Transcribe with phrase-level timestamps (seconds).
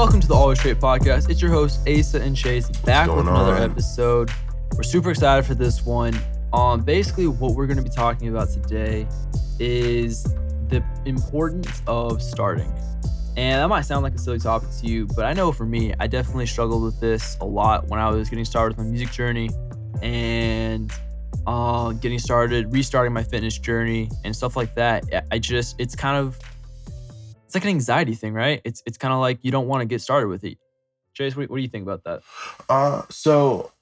[0.00, 1.28] Welcome to the Always Straight podcast.
[1.28, 3.70] It's your host Asa and Chase back with another on?
[3.70, 4.30] episode.
[4.74, 6.18] We're super excited for this one.
[6.54, 9.06] Um, basically, what we're going to be talking about today
[9.58, 10.24] is
[10.68, 12.72] the importance of starting.
[13.36, 15.92] And that might sound like a silly topic to you, but I know for me,
[16.00, 19.12] I definitely struggled with this a lot when I was getting started with my music
[19.12, 19.50] journey
[20.00, 20.90] and
[21.46, 25.04] uh, getting started, restarting my fitness journey and stuff like that.
[25.12, 26.38] I- I just, it's kind of,
[27.50, 28.60] it's like an anxiety thing, right?
[28.64, 30.56] It's it's kind of like you don't want to get started with it.
[31.14, 32.22] Chase, what, what do you think about that?
[32.68, 33.72] Uh, so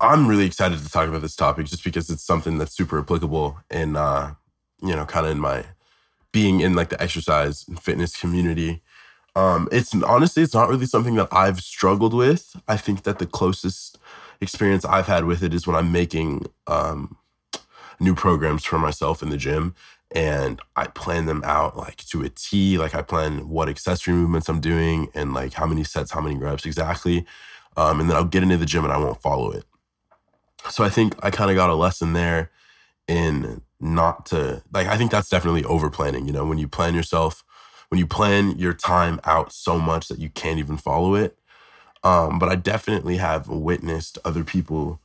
[0.00, 3.58] I'm really excited to talk about this topic just because it's something that's super applicable
[3.70, 4.34] in, uh,
[4.82, 5.66] you know, kind of in my
[6.32, 8.82] being in like the exercise and fitness community.
[9.36, 12.56] Um, it's honestly, it's not really something that I've struggled with.
[12.66, 13.98] I think that the closest
[14.40, 17.16] experience I've had with it is when I'm making um,
[18.00, 19.76] new programs for myself in the gym
[20.14, 22.78] and I plan them out like to a T.
[22.78, 26.36] Like I plan what accessory movements I'm doing and like how many sets, how many
[26.36, 27.26] reps exactly.
[27.76, 29.64] Um, and then I'll get into the gym and I won't follow it.
[30.70, 32.50] So I think I kind of got a lesson there
[33.08, 36.94] in not to like I think that's definitely over planning, you know, when you plan
[36.94, 37.42] yourself,
[37.88, 41.38] when you plan your time out so much that you can't even follow it.
[42.04, 45.00] Um, but I definitely have witnessed other people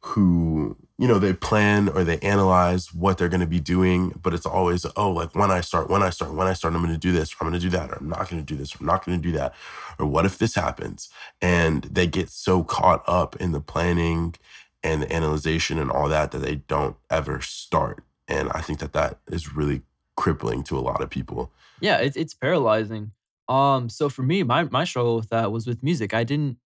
[0.00, 4.32] who, you know, they plan or they analyze what they're going to be doing, but
[4.32, 6.94] it's always, oh, like when I start, when I start, when I start, I'm going
[6.94, 8.54] to do this, or I'm going to do that, or I'm not going to do
[8.54, 9.52] this, or I'm not going to do that,
[9.98, 11.08] or what if this happens?
[11.40, 14.36] And they get so caught up in the planning
[14.84, 18.04] and the analyzation and all that that they don't ever start.
[18.28, 19.82] And I think that that is really
[20.16, 21.50] crippling to a lot of people.
[21.80, 23.10] Yeah, it's it's paralyzing.
[23.48, 26.14] Um, so for me, my my struggle with that was with music.
[26.14, 26.58] I didn't.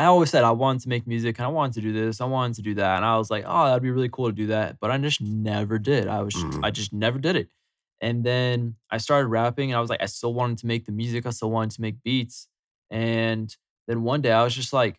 [0.00, 2.24] I always said I wanted to make music and I wanted to do this, I
[2.24, 4.46] wanted to do that, and I was like, oh, that'd be really cool to do
[4.46, 6.08] that, but I just never did.
[6.08, 6.60] I was, Mm.
[6.64, 7.48] I just never did it.
[8.00, 10.92] And then I started rapping, and I was like, I still wanted to make the
[10.92, 12.48] music, I still wanted to make beats,
[12.90, 13.54] and
[13.88, 14.98] then one day I was just like,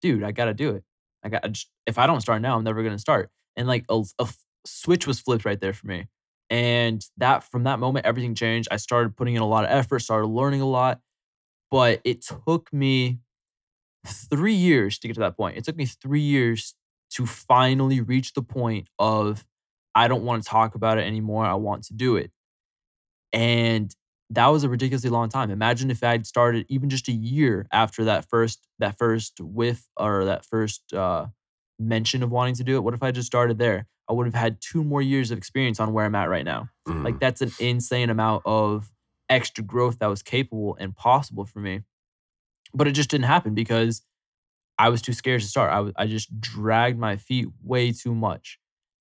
[0.00, 0.82] dude, I gotta do it.
[1.22, 3.30] I got just, if I don't start now, I'm never gonna start.
[3.56, 6.08] And like a, a f- switch was flipped right there for me.
[6.50, 8.66] And that from that moment, everything changed.
[8.72, 11.00] I started putting in a lot of effort, started learning a lot,
[11.70, 13.20] but it took me
[14.06, 15.56] three years to get to that point.
[15.56, 16.74] It took me three years
[17.10, 19.46] to finally reach the point of
[19.94, 21.44] I don't want to talk about it anymore.
[21.44, 22.30] I want to do it.
[23.32, 23.94] And
[24.30, 25.50] that was a ridiculously long time.
[25.50, 30.24] Imagine if I'd started even just a year after that first that first whiff or
[30.24, 31.26] that first uh,
[31.78, 32.80] mention of wanting to do it.
[32.80, 33.86] What if I just started there?
[34.08, 36.70] I would have had two more years of experience on where I'm at right now.
[36.88, 37.04] Mm.
[37.04, 38.90] Like that's an insane amount of
[39.28, 41.82] extra growth that was capable and possible for me.
[42.74, 44.02] But it just didn't happen because
[44.78, 45.72] I was too scared to start.
[45.96, 48.58] I I just dragged my feet way too much,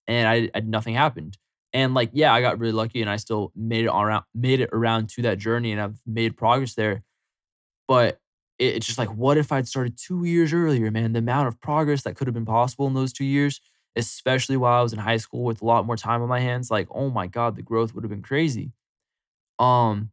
[0.08, 1.38] and I, I nothing happened.
[1.74, 4.70] And like yeah, I got really lucky, and I still made it around made it
[4.74, 7.04] around to that journey, and I've made progress there.
[7.88, 8.20] But
[8.60, 11.14] it, it's just like, what if I'd started two years earlier, man?
[11.14, 13.62] The amount of progress that could have been possible in those two years,
[13.96, 16.72] especially while I was in high school with a lot more time on my hands,
[16.72, 18.72] like oh my god, the growth would have been crazy.
[19.60, 20.12] Um,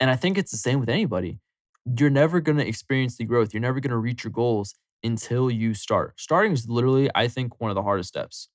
[0.00, 1.40] and I think it's the same with anybody.
[1.84, 3.52] You're never gonna experience the growth.
[3.52, 6.18] You're never gonna reach your goals until you start.
[6.20, 8.48] Starting is literally, I think, one of the hardest steps.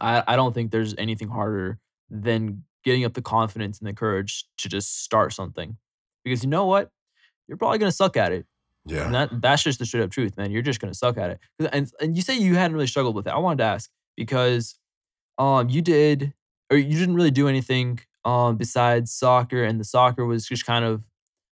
[0.00, 1.78] I, I don't think there's anything harder
[2.10, 5.76] than getting up the confidence and the courage to just start something.
[6.24, 6.90] Because you know what?
[7.48, 8.46] You're probably gonna suck at it.
[8.86, 9.06] yeah.
[9.06, 10.50] And that that's just the straight up truth, man.
[10.50, 11.40] You're just gonna suck at it.
[11.72, 13.32] And and you say you hadn't really struggled with it.
[13.32, 14.78] I wanted to ask because
[15.38, 16.34] um you did
[16.70, 20.84] or you didn't really do anything um besides soccer and the soccer was just kind
[20.84, 21.02] of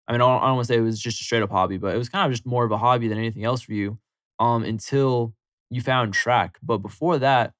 [0.08, 1.50] I mean I don't, I don't want to say it was just a straight up
[1.50, 3.72] hobby, but it was kind of just more of a hobby than anything else for
[3.72, 3.98] you
[4.38, 5.34] um until
[5.70, 6.58] you found track.
[6.62, 7.52] But before that,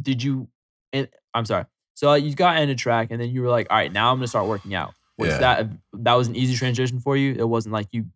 [0.00, 0.48] did you
[0.92, 1.64] and I'm sorry.
[1.94, 4.28] So you got into track and then you were like, all right, now I'm gonna
[4.28, 4.94] start working out.
[5.16, 5.38] Was Yeah.
[5.38, 7.34] that that was an easy transition for you?
[7.36, 8.06] It wasn't like you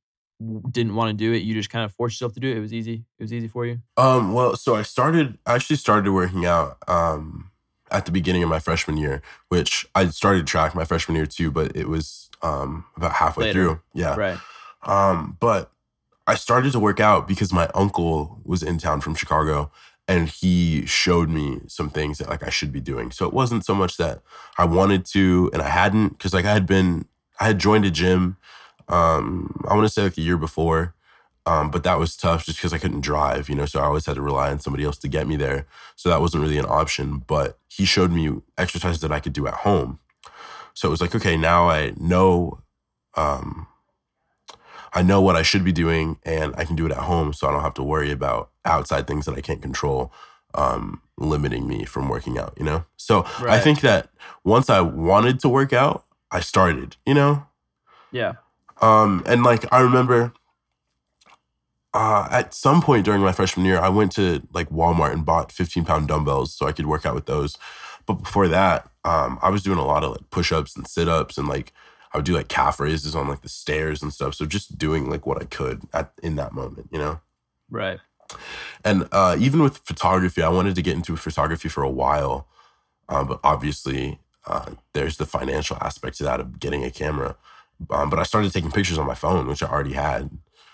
[0.71, 1.43] didn't want to do it.
[1.43, 2.57] You just kind of forced yourself to do it.
[2.57, 3.05] It was easy.
[3.19, 3.81] It was easy for you.
[3.97, 7.51] Um, well, so I started I actually started working out um
[7.91, 11.51] at the beginning of my freshman year, which I started track my freshman year too,
[11.51, 13.53] but it was um about halfway Later.
[13.53, 13.81] through.
[13.95, 14.17] Yeah.
[14.17, 14.39] Right.
[14.85, 15.71] Um, but
[16.27, 19.71] I started to work out because my uncle was in town from Chicago
[20.09, 23.11] and he showed me some things that like I should be doing.
[23.11, 24.23] So it wasn't so much that
[24.59, 27.07] I wanted to and I hadn't because like I had been
[27.41, 28.37] I had joined a gym
[28.89, 30.95] um I want to say like a year before.
[31.45, 34.07] Um, but that was tough just because I couldn't drive, you know, so I always
[34.07, 35.67] had to rely on somebody else to get me there.
[35.97, 37.25] So that wasn't really an option.
[37.27, 39.99] But he showed me exercises that I could do at home.
[40.75, 42.61] So it was like, okay, now I know
[43.15, 43.67] um
[44.95, 47.49] I know what I should be doing and I can do it at home so
[47.49, 50.13] I don't have to worry about outside things that I can't control
[50.55, 52.85] um limiting me from working out, you know?
[52.97, 54.11] So I think that
[54.45, 57.47] once I wanted to work out, I started, you know?
[58.11, 58.35] Yeah.
[58.81, 60.33] Um, and like I remember
[61.95, 65.53] uh, at some point during my freshman year, I went to like Walmart and bought
[65.53, 67.59] 15 pound dumbbells so I could work out with those.
[68.07, 71.09] But before that, um, I was doing a lot of like push ups and sit
[71.09, 71.73] ups and like
[72.13, 74.35] I would do like calf raises on like the stairs and stuff.
[74.35, 77.21] So just doing like what I could at in that moment, you know?
[77.71, 77.99] Right.
[78.85, 82.47] And uh, even with photography, I wanted to get into photography for a while.
[83.09, 87.37] Um, but obviously, uh, there's the financial aspect to that of getting a camera.
[87.91, 90.31] Um, but I started taking pictures on my phone, which I already had.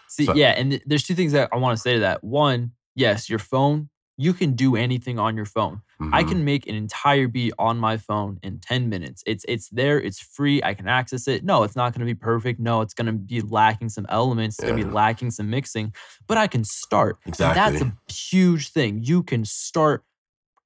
[0.08, 2.22] See, So- yeah, and th- there's two things that I want to say to that.
[2.24, 3.88] One, yes, your phone,
[4.20, 5.80] you can do anything on your phone.
[6.12, 6.28] I Mhm.
[6.28, 9.22] can make an entire beat on my phone in 10 minutes.
[9.26, 11.44] It's it's there, it's free, I can access it.
[11.44, 12.58] No, it's not going to be perfect.
[12.60, 15.94] No, it's going to be lacking some elements, it's going to be lacking some mixing,
[16.26, 17.18] but I can start.
[17.24, 17.78] And Exactly.
[17.78, 19.02] that's a huge thing.
[19.02, 20.04] You can start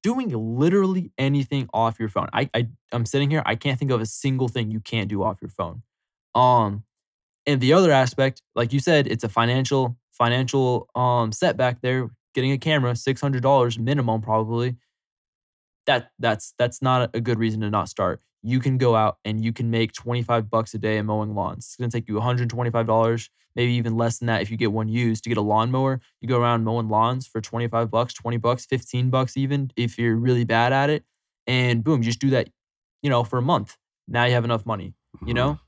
[0.02, 2.28] doing literally anything off your phone.
[2.32, 5.22] I, I I'm sitting here, I can't think of a single thing you can't do
[5.22, 5.82] off your phone.
[6.34, 6.84] Um
[7.46, 12.10] and the other aspect, like you said, it's a financial financial um setback there.
[12.34, 14.76] Getting a camera, six hundred dollars minimum, probably.
[15.87, 18.20] That that's that's not a good reason to not start.
[18.43, 21.34] You can go out and you can make twenty five bucks a day in mowing
[21.34, 21.67] lawns.
[21.67, 24.50] It's gonna take you one hundred twenty five dollars, maybe even less than that if
[24.50, 26.00] you get one used to get a lawnmower.
[26.20, 29.99] You go around mowing lawns for twenty five bucks, twenty bucks, fifteen bucks even if
[29.99, 31.05] you're really bad at it,
[31.46, 32.49] and boom, you just do that,
[33.02, 33.76] you know, for a month.
[34.08, 34.94] Now you have enough money
[35.26, 35.37] you Mhm.
[35.37, 35.58] know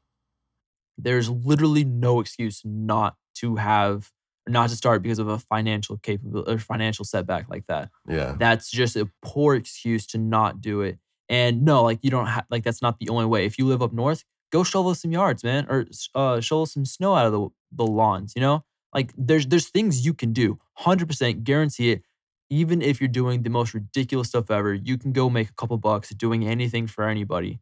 [0.96, 4.10] there's literally no excuse not to have
[4.48, 7.90] not to start because of a financial capability or financial setback like that.
[8.08, 8.36] Yeah.
[8.38, 10.98] that's just a poor excuse to not do it.
[11.28, 13.46] And no like you don't have like that's not the only way.
[13.46, 17.14] If you live up north go shovel some yards man or uh shovel some snow
[17.14, 18.64] out of the, the lawns you know?
[18.92, 22.02] Like there's there's things you can do 100% guarantee it.
[22.50, 25.78] Even if you're doing the most ridiculous stuff ever you can go make a couple
[25.78, 27.60] bucks doing anything for anybody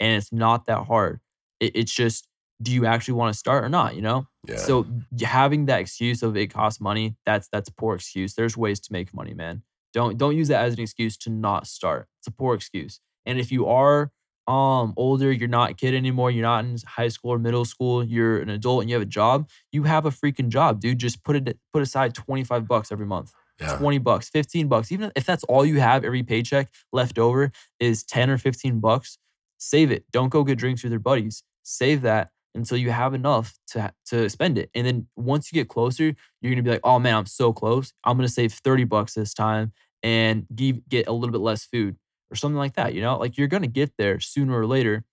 [0.00, 1.20] and it's not that hard.
[1.60, 2.26] It, it's just
[2.60, 4.56] do you actually want to start or not you know Yeah.
[4.56, 4.86] so
[5.22, 8.92] having that excuse of it costs money that's that's a poor excuse there's ways to
[8.92, 9.62] make money man
[9.92, 13.38] don't don't use that as an excuse to not start it's a poor excuse and
[13.38, 14.10] if you are
[14.46, 18.04] um older you're not a kid anymore you're not in high school or middle school
[18.04, 21.24] you're an adult and you have a job you have a freaking job dude just
[21.24, 23.76] put it put aside 25 bucks every month yeah.
[23.76, 28.02] 20 bucks, 15 bucks, even if that's all you have every paycheck left over is
[28.04, 29.18] 10 or 15 bucks,
[29.58, 30.04] save it.
[30.10, 31.42] Don't go get drinks with your buddies.
[31.62, 34.70] Save that until you have enough to to spend it.
[34.74, 37.92] And then once you get closer, you're to be like, "Oh man, I'm so close.
[38.04, 39.72] I'm to save 30 bucks this time
[40.02, 41.96] and give get a little bit less food
[42.30, 43.16] or something like that, you know?
[43.18, 45.04] Like you're to get there sooner or later.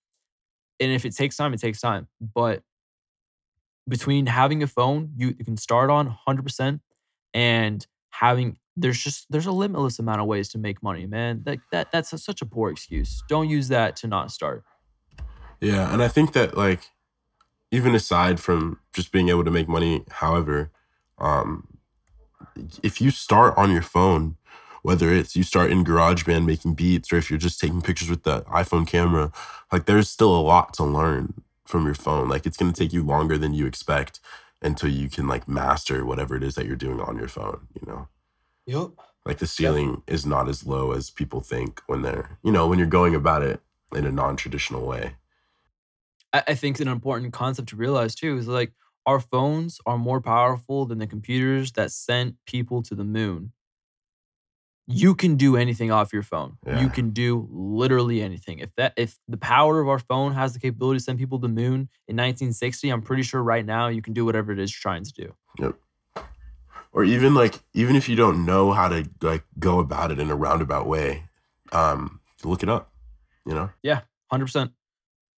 [0.80, 2.08] And if it takes time, it takes time.
[2.20, 2.62] But
[3.88, 6.80] between having a phone you, you can start on 100%
[7.34, 11.58] and having there's just there's a limitless amount of ways to make money man that,
[11.72, 14.64] that that's a, such a poor excuse don't use that to not start
[15.60, 16.80] Yeah, and I think that like
[17.72, 20.70] even aside from just being able to make money, however,
[21.18, 21.66] um,
[22.82, 24.36] if you start on your phone,
[24.82, 28.24] whether it's you start in GarageBand making beats or if you're just taking pictures with
[28.24, 29.32] the iPhone camera,
[29.72, 32.28] like there's still a lot to learn from your phone.
[32.28, 34.20] Like it's gonna take you longer than you expect
[34.60, 37.90] until you can like master whatever it is that you're doing on your phone, you
[37.90, 38.08] know?
[38.66, 38.90] yep
[39.24, 42.78] Like the ceiling is not as low as people think when they're, you know, when
[42.78, 43.60] you're going about it
[43.94, 45.14] in a non-traditional way.
[46.32, 48.72] I, I think an important concept to realize too is like
[49.06, 53.52] our phones are more powerful than the computers that sent people to the moon.
[54.86, 56.58] You can do anything off your phone.
[56.66, 56.80] Yeah.
[56.80, 58.58] you can do literally anything.
[58.58, 61.46] If that if the power of our phone has the capability to send people to
[61.46, 64.72] the moon in 1960 i'm pretty sure right now you can do whatever it is
[64.72, 65.34] you're trying to do.
[65.58, 65.76] Yep.
[66.92, 70.30] or even like even if you don't know how to like go about it in
[70.30, 71.24] a roundabout way
[71.72, 72.92] um look it up
[73.46, 73.70] you know?
[73.82, 74.72] Yeah, 100%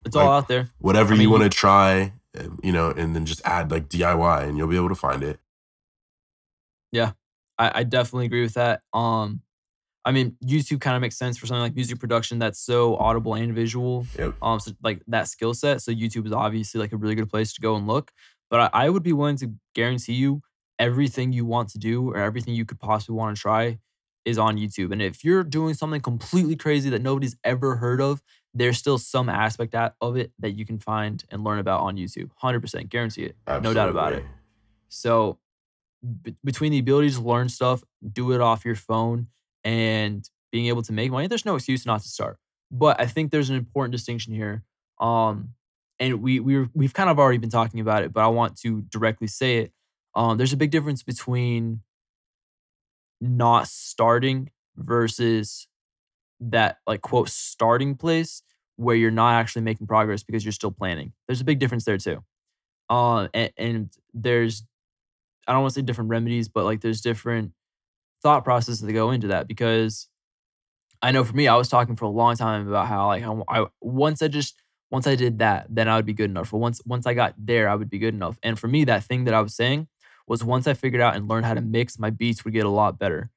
[0.05, 2.91] it's Like- all out there whatever I mean, you want to try uh, you know
[2.91, 5.39] and then just add like diy and you'll be able to find it
[7.59, 8.83] I, I definitely agree with that.
[8.93, 9.43] Um,
[10.05, 13.35] I mean, YouTube kind of makes sense for something like music production that's so audible
[13.35, 14.07] and visual.
[14.19, 14.35] Yep.
[14.43, 15.81] Um, so like that skill set.
[15.81, 18.11] So YouTube is obviously like a really good place to go and look.
[18.51, 20.43] But I, I would be willing to guarantee you
[20.79, 23.79] everything you want to do or everything you could possibly want to try
[24.25, 24.93] is on YouTube.
[24.93, 28.23] And if you're doing something completely crazy that nobody's ever heard of,
[28.55, 32.31] there's still some aspect of it that you can find and learn about on YouTube.
[32.43, 33.37] 100% guarantee it.
[33.63, 34.25] No doubt about it.
[34.89, 35.39] So
[36.23, 37.83] b- between the ability to learn stuff,
[38.13, 39.27] do it off your phone,
[39.65, 42.39] and being able to make money, there's no excuse not to start.
[42.71, 44.63] But I think there's an important distinction here.
[45.01, 45.55] Um,
[45.99, 48.83] and we we we've kind of already been talking about it, but I want to
[48.83, 49.73] directly say it.
[50.15, 51.81] Um, there's a big difference between
[53.21, 55.67] not starting versus
[56.41, 58.43] that like quote starting place
[58.77, 61.13] where you're not actually making progress because you're still planning.
[61.27, 62.25] There's a big difference there too.
[62.91, 64.65] Uh, and, and there's
[65.47, 67.53] I don't want to say different remedies, but like there's different
[68.23, 70.09] thought processes that go into that because
[71.03, 73.67] I know for me, I was talking for a long time about how like I
[73.81, 74.55] once I just
[74.91, 76.53] once I did that, then I would be good enough.
[76.53, 78.39] Or once once I got there, I would be good enough.
[78.43, 79.89] And for me, that thing that I was saying
[80.27, 82.71] was once I figured out and learned how to mix, my beats would get a
[82.71, 83.31] lot better.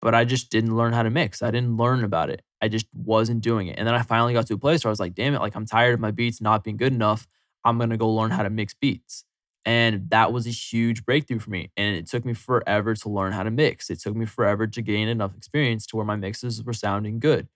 [0.00, 1.42] But I just didn't learn how to mix.
[1.42, 2.42] I didn't learn about it.
[2.62, 3.78] I just wasn't doing it.
[3.78, 5.54] And then I finally got to a place where I was like, damn it, like
[5.56, 7.26] I'm tired of my beats not being good enough.
[7.64, 9.24] I'm gonna go learn how to mix beats.
[9.64, 11.70] And that was a huge breakthrough for me.
[11.76, 13.90] And it took me forever to learn how to mix.
[13.90, 17.48] It took me forever to gain enough experience to where my mixes were sounding good.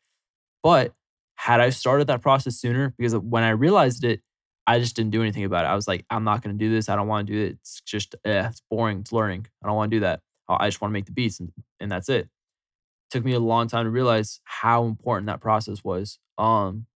[0.62, 0.94] But
[1.36, 4.20] had I started that process sooner, because when I realized it,
[4.66, 5.68] I just didn't do anything about it.
[5.68, 6.88] I was like, I'm not going to do this.
[6.88, 7.52] I don't want to do it.
[7.60, 9.00] It's just, eh, it's boring.
[9.00, 9.46] It's learning.
[9.62, 10.20] I don't want to do that.
[10.48, 12.28] I just want to make the beats and, and that's it.
[13.12, 16.86] Took me a long time to realize how important that process was um,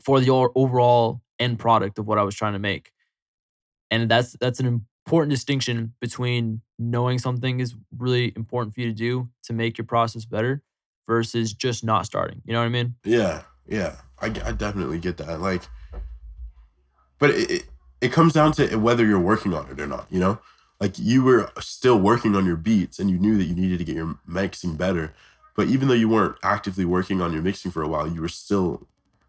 [0.00, 2.92] for the overall end product of what I was trying to make.
[3.90, 8.94] And that's that's an important distinction between knowing something is really important for you to
[8.94, 10.62] do to make your process better
[11.04, 12.40] versus just not starting.
[12.44, 12.94] You know what I mean?
[13.04, 13.96] Yeah, yeah.
[14.22, 15.40] I, I definitely get that.
[15.40, 15.62] Like,
[17.18, 17.62] but it, it,
[18.00, 20.38] it comes down to whether you're working on it or not, you know?
[20.80, 23.84] Like, you were still working on your beats and you knew that you needed to
[23.84, 25.14] get your mixing better.
[25.56, 28.28] But even though you weren't actively working on your mixing for a while, you were
[28.28, 28.86] still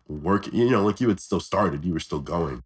[0.07, 2.63] working, you know, like you had still started, you were still going.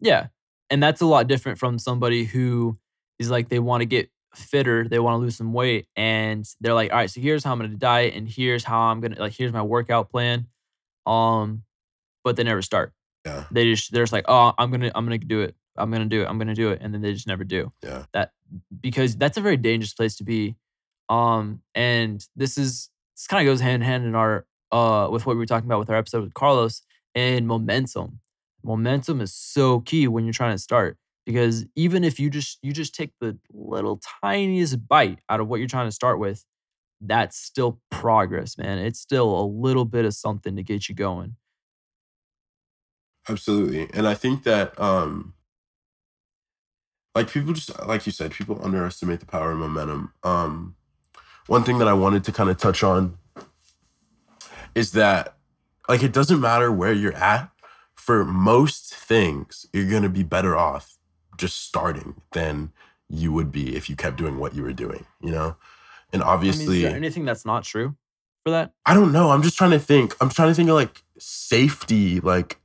[0.00, 0.28] Yeah.
[0.68, 2.78] And that's a lot different from somebody who
[3.18, 6.74] is like, they want to get fitter, they want to lose some weight, and they're
[6.74, 9.32] like, all right, so here's how I'm gonna diet, and here's how I'm gonna like
[9.32, 10.46] here's my workout plan.
[11.06, 11.62] Um,
[12.22, 12.92] but they never start.
[13.24, 13.44] Yeah.
[13.50, 15.54] They just they're just like, oh, I'm gonna I'm gonna do it.
[15.76, 16.26] I'm gonna do it.
[16.26, 17.70] I'm gonna do it, and then they just never do.
[17.82, 18.04] Yeah.
[18.12, 18.32] That
[18.80, 20.56] because that's a very dangerous place to be.
[21.08, 25.26] Um, and this is this kind of goes hand in hand in our uh with
[25.26, 26.82] what we were talking about with our episode with Carlos
[27.14, 28.20] and momentum.
[28.62, 32.72] Momentum is so key when you're trying to start because even if you just you
[32.72, 36.44] just take the little tiniest bite out of what you're trying to start with
[37.00, 41.36] that's still progress man it's still a little bit of something to get you going
[43.28, 45.34] absolutely and i think that um
[47.14, 50.74] like people just like you said people underestimate the power of momentum um
[51.46, 53.16] one thing that i wanted to kind of touch on
[54.74, 55.36] is that
[55.88, 57.50] like it doesn't matter where you're at
[57.94, 60.98] for most things you're going to be better off
[61.36, 62.72] just starting than
[63.08, 65.56] you would be if you kept doing what you were doing, you know?
[66.12, 67.96] And obviously I mean, anything that's not true
[68.44, 68.72] for that?
[68.86, 69.30] I don't know.
[69.30, 70.14] I'm just trying to think.
[70.20, 72.60] I'm trying to think of like safety, like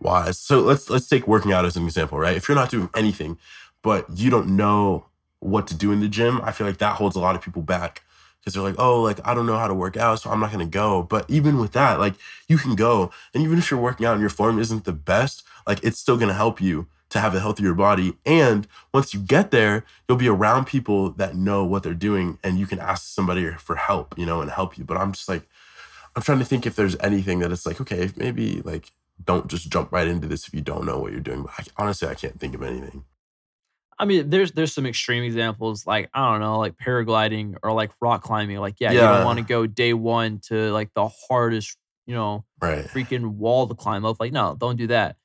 [0.00, 0.38] wise.
[0.38, 2.36] So let's let's take working out as an example, right?
[2.36, 3.38] If you're not doing anything,
[3.84, 5.06] but you don't know
[5.38, 7.62] what to do in the gym, I feel like that holds a lot of people
[7.62, 8.02] back
[8.40, 10.50] because they're like, oh, like I don't know how to work out, so I'm not
[10.50, 11.02] gonna go.
[11.02, 12.14] But even with that, like
[12.48, 15.44] you can go, and even if you're working out and your form isn't the best,
[15.66, 18.14] like it's still gonna help you to have a healthier body.
[18.24, 22.58] And once you get there, you'll be around people that know what they're doing and
[22.58, 24.84] you can ask somebody for help, you know, and help you.
[24.84, 25.46] But I'm just like,
[26.16, 29.70] I'm trying to think if there's anything that it's like, okay, maybe like don't just
[29.70, 31.42] jump right into this if you don't know what you're doing.
[31.42, 33.04] But I, honestly, I can't think of anything.
[33.98, 37.90] I mean, there's there's some extreme examples like I don't know, like paragliding or like
[38.00, 38.58] rock climbing.
[38.58, 39.00] Like, yeah, yeah.
[39.00, 42.84] you don't want to go day one to like the hardest, you know, right.
[42.84, 44.16] freaking wall to climb up.
[44.20, 45.16] Like, no, don't do that.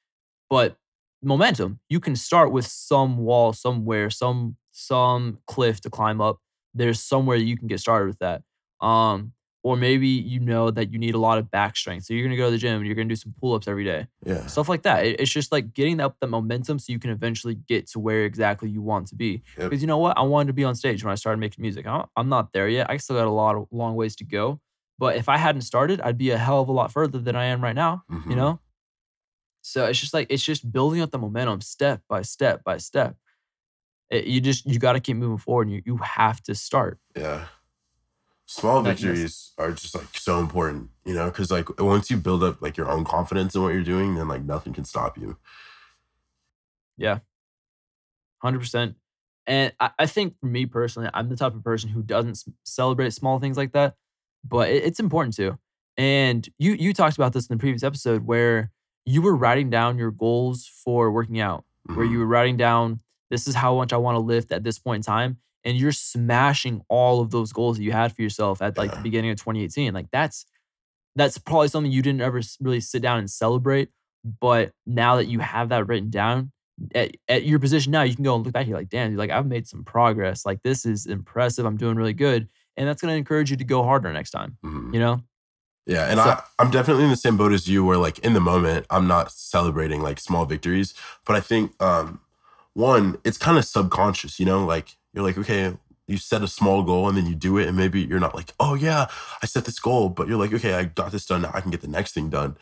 [0.50, 0.78] But
[1.22, 1.80] momentum.
[1.90, 6.38] You can start with some wall somewhere, some some cliff to climb up.
[6.74, 8.42] There's somewhere you can get started with that.
[8.86, 12.06] Um, or maybe you know that you need a lot of back strength.
[12.06, 14.08] So you're gonna go to the gym and you're gonna do some pull-ups every day.
[14.26, 14.46] Yeah.
[14.48, 15.06] Stuff like that.
[15.06, 18.70] It's just like getting up the momentum so you can eventually get to where exactly
[18.70, 19.44] you want to be.
[19.58, 19.70] Yep.
[19.70, 20.18] Because you know what?
[20.18, 21.86] I wanted to be on stage when I started making music.
[21.86, 22.90] I'm, I'm not there yet.
[22.90, 24.62] I still got a lot of long ways to go.
[24.98, 27.46] But if I hadn't started, I'd be a hell of a lot further than I
[27.46, 28.04] am right now.
[28.12, 28.30] Mm-hmm.
[28.30, 28.60] You know?
[29.62, 33.16] So it's just like it's just building up the momentum step by step by step.
[34.10, 35.68] It, you just you got to keep moving forward.
[35.68, 36.98] And you you have to start.
[37.16, 37.46] Yeah.
[38.52, 42.64] Small victories are just like so important, you know, because like once you build up
[42.64, 45.38] like your own confidence in what you're doing, then like nothing can stop you.
[46.98, 47.20] Yeah.
[48.44, 48.96] 100%.
[49.46, 53.14] And I, I think for me personally, I'm the type of person who doesn't celebrate
[53.14, 53.94] small things like that,
[54.44, 55.60] but it, it's important to.
[55.96, 58.72] And you you talked about this in the previous episode where
[59.06, 61.98] you were writing down your goals for working out, mm-hmm.
[61.98, 62.22] where you mm-hmm.
[62.22, 65.14] were writing down, this is how much I want to lift at this point in
[65.14, 65.38] time.
[65.64, 68.98] And you're smashing all of those goals that you had for yourself at like yeah.
[68.98, 69.94] the beginning of 2018.
[69.94, 70.46] Like that's
[71.16, 73.90] that's probably something you didn't ever really sit down and celebrate.
[74.40, 76.52] But now that you have that written down,
[76.96, 78.68] at, at your position now, you can go and look back.
[78.68, 80.46] You're like, damn, like I've made some progress.
[80.46, 81.66] Like this is impressive.
[81.66, 82.48] I'm doing really good,
[82.78, 84.58] and that's going to encourage you to go harder next time.
[84.64, 84.94] Mm-hmm.
[84.94, 85.22] You know.
[85.86, 88.34] Yeah, and So- I, I'm definitely in the same boat as you, where like in
[88.34, 90.94] the moment, I'm not celebrating like small victories.
[91.26, 92.22] But I think um,
[92.74, 95.74] one, it's kind of subconscious, you know, like you're like, okay,
[96.08, 98.54] you set a small goal and then you do it, and maybe you're not like,
[98.60, 99.08] oh yeah,
[99.42, 101.44] I set this goal, but you're like, okay, I got this done.
[101.44, 102.58] Now I can get the next thing done.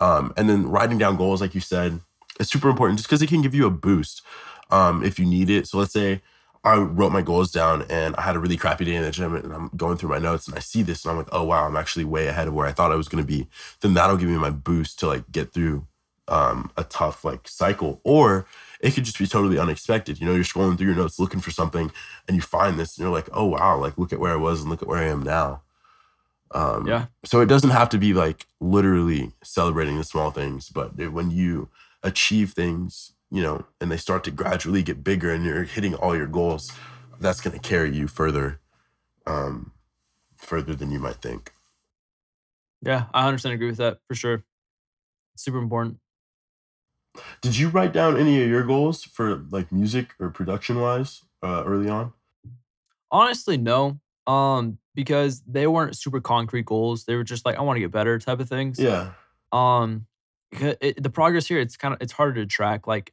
[0.00, 2.00] Um, and then writing down goals, like you said,
[2.38, 4.22] is super important just because it can give you a boost
[4.70, 5.66] um, if you need it.
[5.66, 6.20] So let's say
[6.64, 9.34] I wrote my goals down and I had a really crappy day in the gym
[9.36, 11.66] and I'm going through my notes and I see this and I'm like, oh wow,
[11.66, 13.48] I'm actually way ahead of where I thought I was gonna be.
[13.80, 15.86] Then that'll give me my boost to like get through
[16.28, 18.00] um, a tough like cycle.
[18.04, 18.46] Or
[18.80, 20.20] it could just be totally unexpected.
[20.20, 21.90] You know, you're scrolling through your notes looking for something
[22.26, 24.60] and you find this and you're like, oh wow, like look at where I was
[24.60, 25.62] and look at where I am now.
[26.52, 27.06] Um, Yeah.
[27.24, 31.68] So it doesn't have to be like literally celebrating the small things, but when you
[32.02, 36.16] achieve things, you know, and they start to gradually get bigger and you're hitting all
[36.16, 36.70] your goals,
[37.18, 38.60] that's going to carry you further,
[39.26, 39.72] um,
[40.36, 41.52] further than you might think.
[42.82, 44.44] Yeah, I 100% agree with that for sure.
[45.32, 45.98] It's super important.
[47.40, 51.62] Did you write down any of your goals for like music or production wise uh,
[51.64, 52.12] early on?
[53.10, 54.00] Honestly, no.
[54.26, 57.04] Um, because they weren't super concrete goals.
[57.04, 58.78] They were just like, I want to get better type of things.
[58.78, 59.10] Yeah.
[59.52, 60.06] Um,
[60.52, 62.86] it, the progress here, it's kind of it's harder to track.
[62.86, 63.12] Like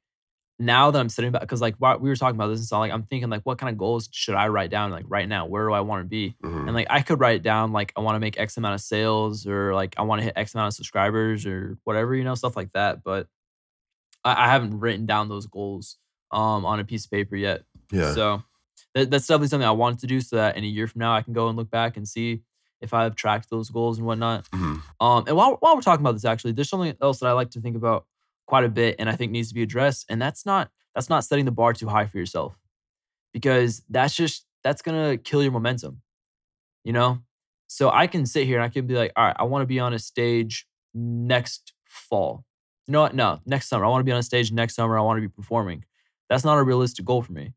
[0.59, 2.91] now that I'm sitting back, because like we were talking about this and so like
[2.91, 4.91] I'm thinking like, what kind of goals should I write down?
[4.91, 6.35] Like right now, where do I want to be?
[6.43, 6.67] Mhm.
[6.67, 9.45] And like I could write down like I want to make X amount of sales
[9.47, 12.55] or like I want to hit X amount of subscribers or whatever, you know, stuff
[12.55, 13.03] like that.
[13.03, 13.27] But
[14.23, 15.97] I, I haven't written down those goals
[16.31, 17.63] um on a piece of paper yet.
[17.91, 18.13] yeah.
[18.13, 18.43] So
[18.95, 21.13] that, that's definitely something I wanted to do so that in a year from now
[21.13, 22.41] I can go and look back and see
[22.81, 24.49] if I've tracked those goals and whatnot.
[24.51, 24.81] Mhm.
[24.99, 27.51] Um, and while, while we're talking about this, actually, there's something else that I like
[27.51, 28.05] to think about
[28.47, 30.05] quite a bit, and I think needs to be addressed.
[30.09, 32.57] And that's not that's not setting the bar too high for yourself,
[33.33, 36.01] because that's just that's gonna kill your momentum.
[36.83, 37.19] You know,
[37.67, 39.67] so I can sit here and I can be like, all right, I want to
[39.67, 42.43] be on a stage next fall.
[42.87, 43.15] You know what?
[43.15, 43.85] No, next summer.
[43.85, 44.97] I want to be on a stage next summer.
[44.97, 45.85] I want to be performing.
[46.29, 47.53] That's not a realistic goal for me.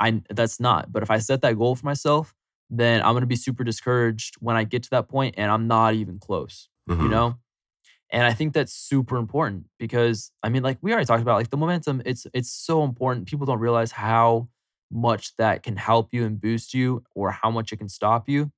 [0.00, 0.92] I that's not.
[0.92, 2.34] But if I set that goal for myself,
[2.70, 5.94] then I'm gonna be super discouraged when I get to that point and I'm not
[5.94, 7.10] even close you Mhm.
[7.10, 7.34] know
[8.10, 11.50] and i think that's super important because i mean like we already talked about like
[11.50, 14.48] the momentum it's it's so important people don't realize how
[14.90, 18.50] much that can help you and boost you or how much it can stop you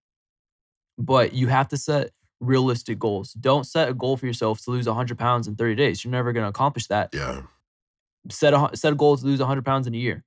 [0.98, 2.10] but you have to set
[2.46, 3.32] realistic goals.
[3.34, 6.04] Don't set a goal for yourself to lose 100 pounds in 30 days.
[6.04, 7.10] You're never going to accomplish that.
[7.12, 7.42] Yeah.
[8.30, 10.24] set a set a goal to lose 100 pounds in a year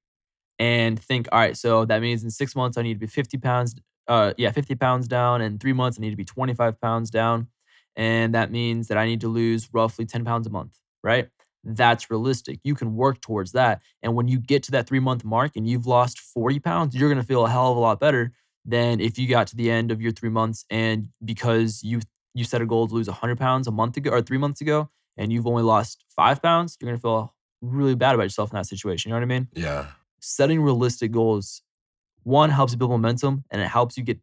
[0.60, 3.38] and think all right so that means in six months i need to be 50
[3.38, 3.75] pounds
[4.08, 5.41] uh yeah 50 pounds down.
[5.41, 7.47] In three months i need to be 25 pounds down.
[7.95, 11.30] And that means that i need to lose roughly 10 pounds a month right?
[11.63, 12.60] That's realistic.
[12.63, 13.82] You can work towards that.
[14.01, 17.10] And when you get to that three month mark and you've lost 40 pounds you're
[17.10, 18.32] going to feel a hell of a lot better
[18.67, 22.01] than if you got to the end of your three months and because you
[22.34, 24.89] you set a goal to lose 100 pounds a month ago or three months ago
[25.15, 28.56] and you've only lost five pounds you're going to feel really bad about yourself in
[28.58, 29.88] that situation you know what i mean Yeah.
[30.19, 31.62] setting realistic goals
[32.23, 34.19] one helps you build momentum and it helps you get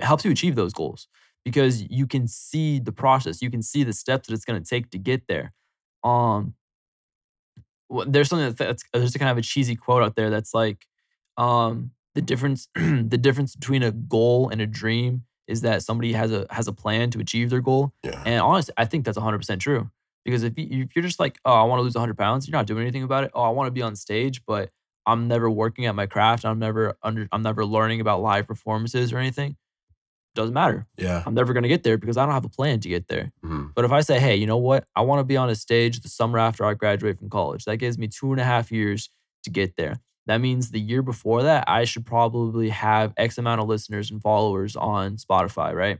[0.00, 1.08] helps you achieve those goals
[1.44, 4.68] because you can see the process you can see the steps that it's going to
[4.68, 5.52] take to get there
[6.04, 6.54] um
[8.06, 10.86] there's something that's, that's there's a kind of a cheesy quote out there that's like
[11.36, 16.32] um the difference the difference between a goal and a dream is that somebody has
[16.32, 18.22] a has a plan to achieve their goal Yeah.
[18.24, 19.90] and honestly, I think that's 100% true.
[20.24, 22.52] Because if, you, if you're just like, oh, I want to lose 100 pounds, you're
[22.56, 23.30] not doing anything about it.
[23.34, 24.68] Oh, I want to be on stage, but
[25.06, 26.44] I'm never working at my craft.
[26.44, 27.26] I'm never under.
[27.32, 29.56] I'm never learning about live performances or anything.
[30.34, 30.86] Doesn't matter.
[30.98, 31.22] Yeah.
[31.26, 33.32] I'm never gonna get there because I don't have a plan to get there.
[33.44, 33.72] Mhm.
[33.74, 34.84] But if I say, hey, you know what?
[34.94, 37.64] I want to be on a stage the summer after I graduate from college.
[37.64, 39.10] That gives me two and a half years
[39.44, 39.96] to get there.
[40.30, 44.22] That means the year before that, I should probably have X amount of listeners and
[44.22, 45.98] followers on Spotify, right?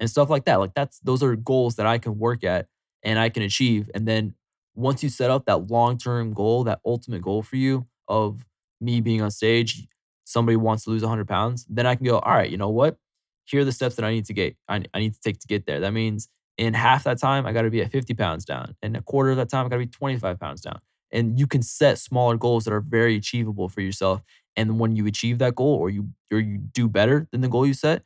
[0.00, 0.56] And stuff like that.
[0.56, 2.66] Like that's those are goals that I can work at
[3.04, 3.88] and I can achieve.
[3.94, 4.34] And then
[4.74, 8.44] once you set up that long-term goal, that ultimate goal for you of
[8.80, 9.86] me being on stage,
[10.24, 12.96] somebody wants to lose 100 pounds, then I can go, all right, you know what?
[13.44, 14.56] Here are the steps that I need to get.
[14.68, 15.78] I, I need to take to get there.
[15.78, 16.28] That means
[16.58, 18.74] in half that time, I got to be at 50 pounds down.
[18.82, 20.80] And a quarter of that time, I got to be 25 pounds down.
[21.12, 24.22] And you can set smaller goals that are very achievable for yourself.
[24.56, 27.66] And when you achieve that goal, or you or you do better than the goal
[27.66, 28.02] you set,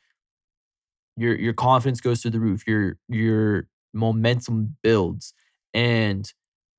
[1.17, 2.67] your your confidence goes through the roof.
[2.67, 5.33] Your your momentum builds,
[5.73, 6.31] and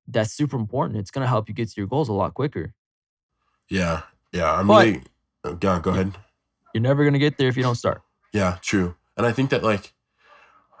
[0.08, 0.98] that's super important.
[0.98, 2.74] It's gonna help you get to your goals a lot quicker.
[3.68, 4.02] Yeah.
[4.32, 4.52] Yeah.
[4.52, 5.02] I'm But- really.
[5.44, 5.80] uh, Yeah.
[5.80, 6.16] Go ahead.
[6.74, 8.02] You're never gonna get there if you don't start.
[8.32, 8.96] Yeah, true.
[9.16, 9.94] And I think that like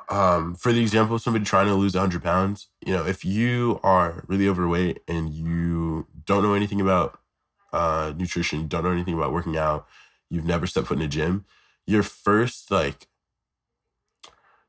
[0.08, 3.80] um for the example of somebody trying to lose 100 pounds, you know, if you
[3.82, 7.18] are really overweight and you don't know anything about
[7.72, 9.86] uh nutrition, don't know anything about working out,
[10.30, 11.44] you've never stepped foot in a gym,
[11.86, 13.08] your first like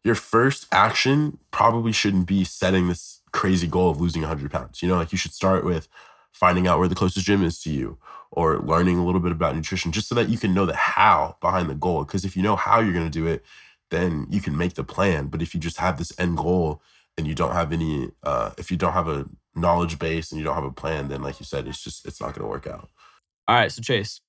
[0.03, 4.81] your first action probably shouldn't be setting this crazy goal of losing 100 pounds.
[4.81, 5.87] You know, like you should start with
[6.31, 7.97] finding out where the closest gym is to you
[8.31, 11.35] or learning a little bit about nutrition just so that you can know the how
[11.41, 12.03] behind the goal.
[12.03, 13.43] Because if you know how you're going to do it,
[13.89, 15.27] then you can make the plan.
[15.27, 16.81] But if you just have this end goal
[17.17, 20.45] and you don't have any, uh, if you don't have a knowledge base and you
[20.45, 22.67] don't have a plan, then like you said, it's just, it's not going to work
[22.67, 22.89] out.
[23.47, 23.71] All right.
[23.71, 24.21] So, Chase,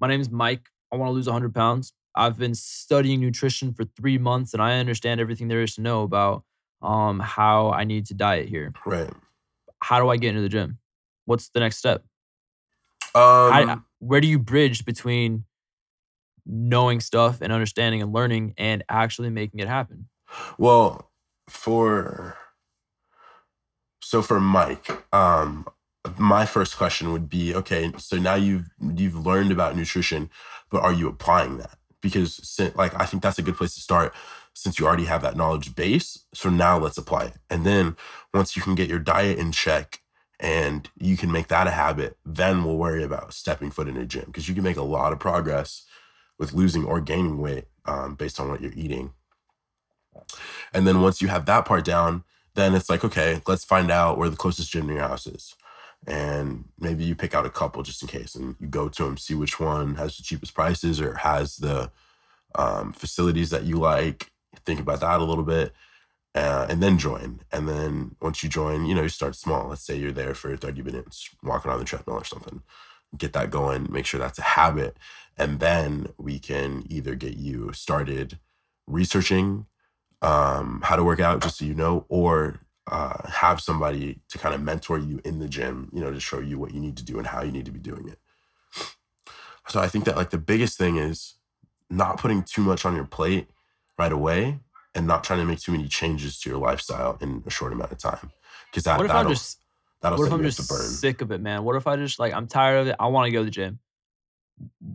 [0.00, 0.68] my name is Mike.
[0.92, 1.92] I want to lose 100 pounds.
[2.14, 6.02] I've been studying nutrition for three months and I understand everything there is to know
[6.02, 6.44] about
[6.82, 8.72] um, how I need to diet here.
[8.84, 9.10] Right.
[9.80, 10.78] How do I get into the gym?
[11.24, 12.04] What's the next step?
[13.14, 15.44] Um, How, where do you bridge between
[16.46, 20.08] knowing stuff and understanding and learning and actually making it happen?
[20.58, 21.10] Well,
[21.48, 22.36] for
[24.00, 25.66] so for Mike, um,
[26.18, 30.30] my first question would be, okay, so now you've you've learned about nutrition,
[30.70, 31.78] but are you applying that?
[32.00, 34.12] Because like I think that's a good place to start
[34.54, 36.26] since you already have that knowledge base.
[36.34, 37.38] So now let's apply it.
[37.48, 37.96] And then
[38.34, 40.00] once you can get your diet in check
[40.38, 44.04] and you can make that a habit, then we'll worry about stepping foot in a
[44.04, 45.84] gym because you can make a lot of progress
[46.42, 49.12] with losing or gaining weight um, based on what you're eating.
[50.74, 52.24] And then once you have that part down,
[52.54, 55.54] then it's like, okay, let's find out where the closest gym to your house is.
[56.04, 59.16] And maybe you pick out a couple just in case and you go to them,
[59.16, 61.92] see which one has the cheapest prices or has the
[62.56, 64.32] um, facilities that you like.
[64.66, 65.72] Think about that a little bit
[66.34, 67.40] uh, and then join.
[67.52, 69.68] And then once you join, you know, you start small.
[69.68, 72.62] Let's say you're there for 30 minutes, walking on the treadmill or something.
[73.16, 74.96] Get that going, make sure that's a habit.
[75.36, 78.38] And then we can either get you started
[78.86, 79.66] researching
[80.22, 84.54] um, how to work out, just so you know, or uh, have somebody to kind
[84.54, 87.04] of mentor you in the gym, you know, to show you what you need to
[87.04, 88.18] do and how you need to be doing it.
[89.68, 91.34] So I think that like the biggest thing is
[91.88, 93.48] not putting too much on your plate
[93.98, 94.58] right away
[94.94, 97.92] and not trying to make too many changes to your lifestyle in a short amount
[97.92, 98.30] of time.
[98.70, 99.58] Because that What if I'm that'll, just
[100.02, 101.64] that'll what if I'm just sick of it, man?
[101.64, 102.96] What if I just like I'm tired of it?
[102.98, 103.78] I want to go to the gym.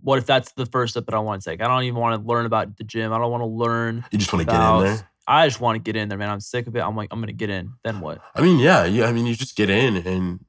[0.02, 1.62] What if that's the first step that I want to take?
[1.62, 3.12] I don't even want to learn about the gym.
[3.12, 5.10] I don't want to learn You just want to get in there.
[5.28, 6.30] I just want to get in there, man.
[6.30, 6.80] I'm sick of it.
[6.80, 7.74] I'm like, I'm gonna get in.
[7.84, 8.22] Then what?
[8.34, 9.08] I mean, yeah, yeah.
[9.08, 10.46] I mean, you just get in and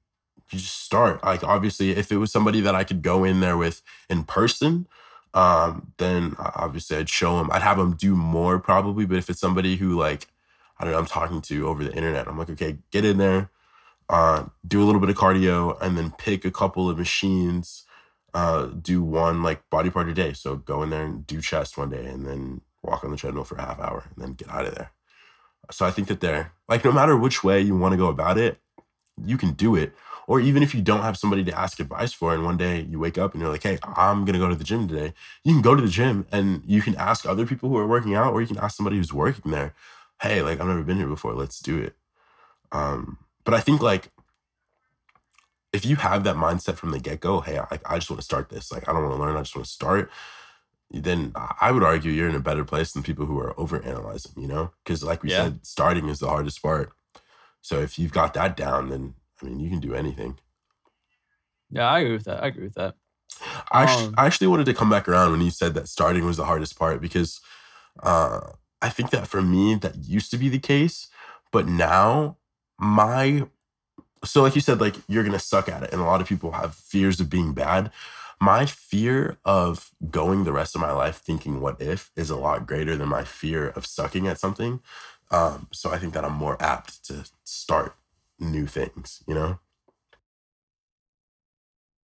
[0.51, 1.25] you just start.
[1.25, 4.87] Like, obviously, if it was somebody that I could go in there with in person,
[5.35, 7.51] um, then obviously I'd show them.
[7.53, 9.05] I'd have them do more probably.
[9.05, 10.29] But if it's somebody who like
[10.79, 13.51] I don't know, I'm talking to over the internet, I'm like, okay, get in there,
[14.09, 17.85] uh, do a little bit of cardio, and then pick a couple of machines.
[18.35, 20.33] Uh, do one like body part a day.
[20.33, 23.45] So go in there and do chest one day, and then walk on the treadmill
[23.45, 24.93] for a half hour, and then get out of there.
[25.71, 28.39] So I think that they're like, no matter which way you want to go about
[28.39, 28.59] it,
[29.25, 29.93] you can do it.
[30.27, 32.99] Or even if you don't have somebody to ask advice for, and one day you
[32.99, 35.55] wake up and you're like, hey, I'm going to go to the gym today, you
[35.55, 38.35] can go to the gym and you can ask other people who are working out,
[38.35, 39.75] or you can ask somebody who's working there,
[40.21, 41.97] hey, like, I've never been here before, let's do it.
[42.73, 43.17] Um,
[43.49, 44.11] but I think like,
[45.73, 48.25] if you have that mindset from the get go, hey, I, I just want to
[48.25, 48.71] start this.
[48.71, 50.11] Like, I don't want to learn, I just want to start.
[50.91, 54.33] Then I would argue you're in a better place than people who are over analyzing,
[54.37, 54.73] you know?
[54.85, 55.45] Because, like we Yeah.
[55.45, 56.93] said, starting is the hardest part.
[57.63, 60.39] So if you've got that down, then I mean, you can do anything.
[61.71, 62.43] Yeah, I agree with that.
[62.43, 62.97] I agree with that.
[63.73, 66.27] I actually, Um, I actually wanted to come back around when you said that starting
[66.27, 67.41] was the hardest part because
[68.03, 68.41] uh,
[68.83, 71.09] I think that for me that used to be the case,
[71.51, 72.37] but now
[72.79, 73.47] my
[74.25, 76.53] so like you said like you're gonna suck at it, and a lot of people
[76.53, 77.91] have fears of being bad.
[78.41, 82.67] My fear of going the rest of my life thinking what if is a lot
[82.67, 84.81] greater than my fear of sucking at something.
[85.31, 87.97] Um, so I think that I'm more apt to start
[88.39, 89.59] new things, you know?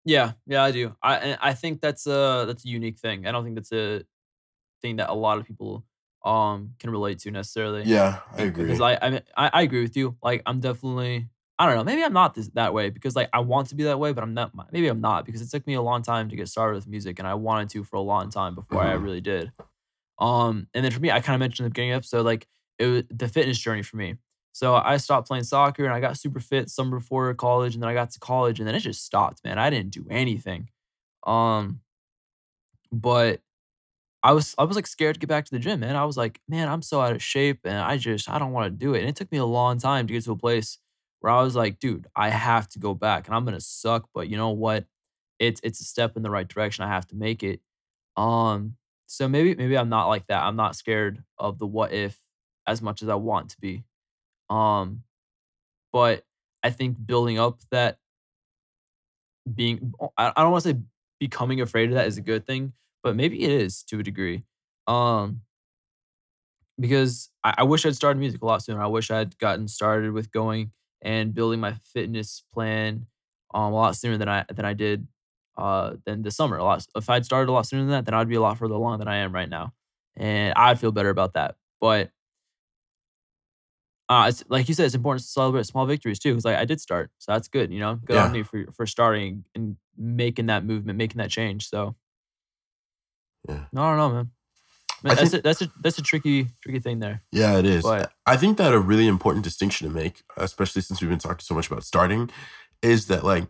[0.05, 0.97] Yeah, yeah, I do.
[1.03, 3.27] I I think that's a that's a unique thing.
[3.27, 4.03] I don't think that's a
[4.83, 5.85] thing that a lot of people
[6.25, 7.89] um can relate to necessarily.
[7.89, 8.65] Yeah, I agree.
[8.67, 10.17] Because I, I mean, I I agree with you.
[10.23, 11.29] Like I'm definitely
[11.59, 11.85] I don't know.
[11.85, 14.23] Maybe I'm not this that way because like I want to be that way, but
[14.25, 14.53] I'm not.
[14.73, 17.19] Maybe I'm not because it took me a long time to get started with music,
[17.19, 19.03] and I wanted to for a long time before I Mhm.
[19.03, 19.53] really did.
[20.19, 22.27] Um, and then for me, I kind of mentioned in the beginning of the episode,
[22.27, 24.17] like it was the fitness journey for me.
[24.53, 27.91] So I stopped playing soccer and I got super fit summer before college, and then
[27.91, 29.59] I got to college, and then it just stopped, man.
[29.59, 30.71] I didn't do anything.
[31.27, 31.83] Um,
[32.93, 33.41] but
[34.23, 35.97] I was I was like scared to get back to the gym, man.
[35.97, 38.67] I was like, man, I'm so out of shape and I just I don't want
[38.73, 39.01] to do it.
[39.01, 40.79] And it took me a long time to get to a place
[41.21, 44.29] where I was like, dude, I have to go back and I'm gonna suck, but
[44.29, 44.85] you know what?
[45.39, 46.85] It's it's a step in the right direction.
[46.85, 47.61] I have to make it.
[48.17, 50.43] Um, so maybe maybe I'm not like that.
[50.45, 52.19] I'm not scared of the what if
[52.67, 53.85] as much as I want to be.
[54.51, 55.05] Um,
[55.93, 56.25] but
[56.63, 57.99] I think building up that
[59.53, 60.79] being I, I don't want to say
[61.19, 64.45] becoming afraid of that is a good thing, but maybe it is to a degree.
[64.87, 65.43] Um
[66.79, 68.83] because I, I wish I'd started music a lot sooner.
[68.83, 73.07] I wish I'd gotten started with going and building my fitness plan
[73.55, 75.07] um, a lot sooner than I than I did
[75.57, 76.57] uh, than this summer.
[76.59, 76.85] A lot.
[76.97, 78.99] If I'd started a lot sooner than that, then I'd be a lot further along
[78.99, 79.73] than I am right now,
[80.17, 81.57] and I'd feel better about that.
[81.81, 82.11] But
[84.09, 86.33] uh, it's like you said, it's important to celebrate small victories too.
[86.33, 87.73] Because like I did start, so that's good.
[87.73, 88.33] You know, good on Yeah.
[88.33, 91.69] me for for starting and making that movement, making that change.
[91.69, 91.95] So
[93.49, 93.65] Yeah.
[93.73, 94.31] no, I don't know, man.
[95.03, 97.23] Man, that's think- a, that's a that's a tricky tricky thing there.
[97.33, 97.83] Yeah, it is.
[97.83, 101.41] But- I think that a really important distinction to make, especially since we've been talking
[101.41, 102.31] so much about starting,
[102.83, 103.47] is that like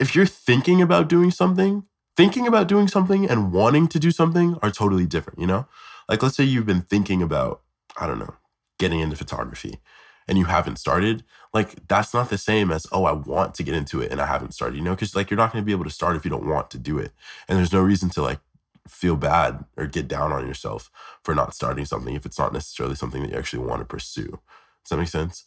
[0.00, 1.84] if you're thinking about doing something,
[2.16, 5.66] thinking about doing something and wanting to do something are totally different, you know?
[6.08, 7.62] Like let's say you've been thinking about,
[7.96, 8.34] I don't know,
[8.80, 9.78] getting into photography
[10.26, 11.22] and you haven't started,
[11.54, 14.26] like that's not the same as, oh, I want to get into it and I
[14.26, 14.96] haven't started, you know?
[14.96, 16.78] Cuz like you're not going to be able to start if you don't want to
[16.78, 17.12] do it.
[17.46, 18.40] And there's no reason to like
[18.88, 20.90] feel bad or get down on yourself
[21.24, 24.28] for not starting something if it's not necessarily something that you actually want to pursue.
[24.28, 25.44] Does that make sense?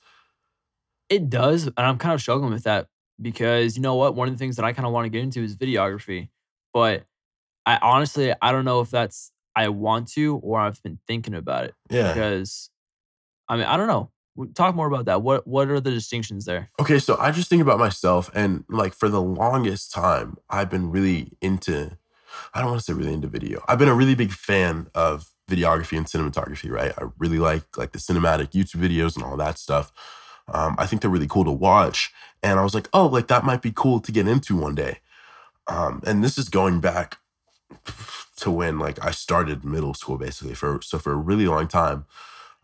[1.09, 2.87] It does, and I'm kind of struggling with that
[3.21, 4.15] because you know what?
[4.15, 6.29] One of the things that I kind of want to get into is videography,
[6.73, 7.05] but
[7.65, 11.65] I honestly I don't know if that's I want to or I've been thinking about
[11.65, 12.13] it Yeah.
[12.13, 12.69] because
[13.47, 14.11] I mean I don't know.
[14.53, 15.21] Talk more about that.
[15.21, 16.69] What what are the distinctions there?
[16.79, 20.89] Okay, so I just think about myself and like for the longest time, I've been
[20.91, 21.97] really into
[22.53, 23.63] I don't want to say really into video.
[23.67, 26.93] I've been a really big fan of videography and cinematography, right?
[26.97, 29.91] I really like like the cinematic YouTube videos and all that stuff.
[30.47, 32.11] Um, I think they're really cool to watch.
[32.43, 34.99] And I was like, oh, like that might be cool to get into one day.
[35.67, 37.17] Um, and this is going back
[38.37, 42.05] to when like I started middle school basically for so for a really long time.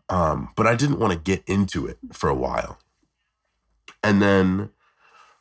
[0.08, 2.78] Um, but I didn't want to get into it for a while.
[4.02, 4.70] And then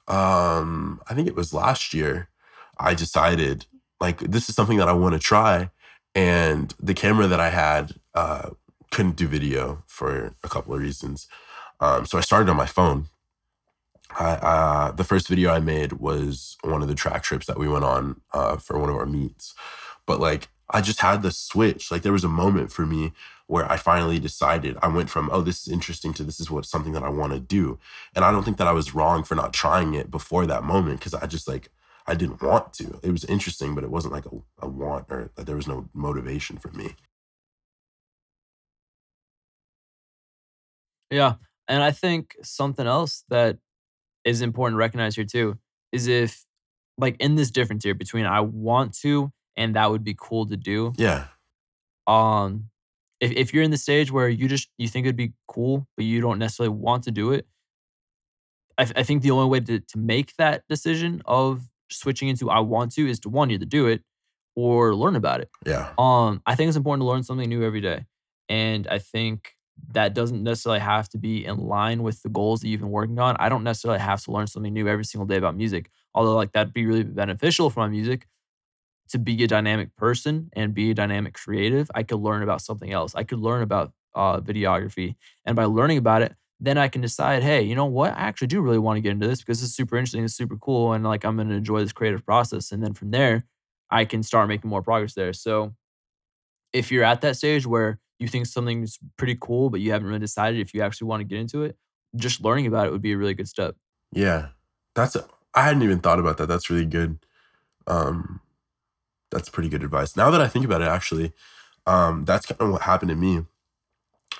[0.07, 2.29] um I think it was last year
[2.77, 3.65] I decided
[4.01, 5.71] like this is something that I want to try
[6.15, 8.49] and the camera that I had uh
[8.91, 11.27] couldn't do video for a couple of reasons.
[11.79, 13.07] Um so I started on my phone.
[14.19, 17.69] I uh the first video I made was one of the track trips that we
[17.69, 19.53] went on uh for one of our meets.
[20.05, 21.91] But like I just had the switch.
[21.91, 23.13] Like there was a moment for me
[23.47, 26.65] where I finally decided I went from, oh, this is interesting to this is what
[26.65, 27.79] something that I want to do.
[28.15, 30.99] And I don't think that I was wrong for not trying it before that moment
[30.99, 31.69] because I just like
[32.07, 32.99] I didn't want to.
[33.03, 35.89] It was interesting, but it wasn't like a, a want or like, there was no
[35.93, 36.95] motivation for me.
[41.09, 41.35] Yeah.
[41.67, 43.57] And I think something else that
[44.23, 45.57] is important to recognize here too
[45.91, 46.45] is if
[46.97, 50.57] like in this difference here between I want to and that would be cool to
[50.57, 50.93] do.
[50.97, 51.27] Yeah.
[52.07, 52.65] Um
[53.19, 56.05] if, if you're in the stage where you just you think it'd be cool, but
[56.05, 57.47] you don't necessarily want to do it,
[58.77, 61.61] I, th- I think the only way to, to make that decision of
[61.91, 64.01] switching into I want to is to one either do it
[64.56, 65.49] or learn about it.
[65.65, 65.93] Yeah.
[65.97, 68.06] Um, I think it's important to learn something new every day.
[68.49, 69.56] And I think
[69.93, 73.19] that doesn't necessarily have to be in line with the goals that you've been working
[73.19, 73.36] on.
[73.39, 75.89] I don't necessarily have to learn something new every single day about music.
[76.13, 78.27] Although like that'd be really beneficial for my music
[79.10, 81.89] to be a dynamic person and be a dynamic creative.
[81.93, 83.13] I could learn about something else.
[83.15, 85.15] I could learn about uh, videography.
[85.45, 88.13] And by learning about it, then I can decide, hey, you know what?
[88.13, 90.58] I actually do really want to get into this because it's super interesting, it's super
[90.58, 92.71] cool, and like I'm gonna enjoy this creative process.
[92.71, 93.45] And then from there,
[93.89, 95.34] I can start making more progress there.
[95.34, 95.74] So
[96.71, 100.19] if you're at that stage where you think something's pretty cool, but you haven't really
[100.19, 101.76] decided if you actually want to get into it,
[102.15, 103.76] just learning about it would be a really good step.
[104.13, 104.50] Yeah.
[104.93, 105.17] That's
[105.56, 106.47] I hadn't even thought about that.
[106.47, 107.17] That's really good.
[107.88, 108.39] Um
[109.32, 110.15] that's pretty good advice.
[110.15, 111.34] Now that I think about it actually,
[111.88, 113.45] um that's kind of what happened to me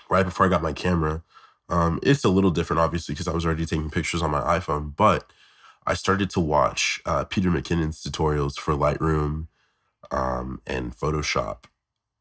[0.10, 1.24] right before I got my camera.
[1.72, 4.96] Um it's a little different obviously because I was already taking pictures on my iPhone,
[4.96, 5.32] but
[5.86, 9.48] I started to watch uh, Peter McKinnon's tutorials for Lightroom
[10.12, 11.66] um, and Photoshop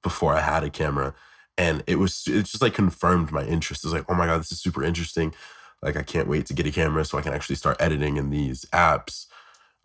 [0.03, 1.15] before I had a camera,
[1.59, 3.85] and it was it just like confirmed my interest.
[3.85, 5.35] It's like, oh my god, this is super interesting.
[5.83, 8.31] Like I can't wait to get a camera so I can actually start editing in
[8.31, 9.27] these apps.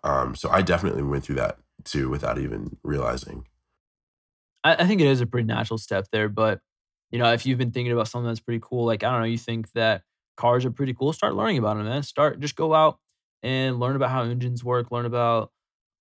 [0.04, 3.46] Um, so I definitely went through that too without even realizing.
[4.64, 6.60] I, I think it is a pretty natural step there, but
[7.12, 9.26] you know, if you've been thinking about something that's pretty cool, like I don't know,
[9.28, 10.04] you think that
[10.38, 12.04] cars are pretty cool, start learning about them, man.
[12.04, 13.00] Start just go out
[13.44, 15.52] and learn about how engines work, learn about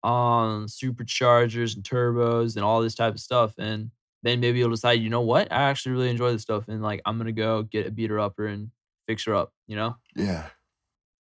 [0.03, 3.55] um superchargers and turbos and all this type of stuff.
[3.59, 3.91] And
[4.23, 6.69] then maybe you'll decide, you know what, I actually really enjoy this stuff.
[6.69, 8.71] And like I'm gonna go get a beater upper and
[9.07, 9.97] fix her up, you know?
[10.17, 10.51] Yeah,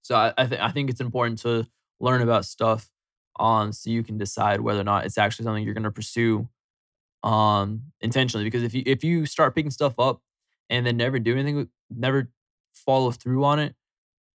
[0.02, 1.66] So I, I think I think it's important to
[2.00, 2.90] learn about stuff
[3.36, 6.48] on so you can decide whether or not it's actually something you're going to pursue
[7.24, 10.20] um intentionally because if you if you start picking stuff up
[10.70, 12.30] and then never do anything never
[12.74, 13.74] follow through on it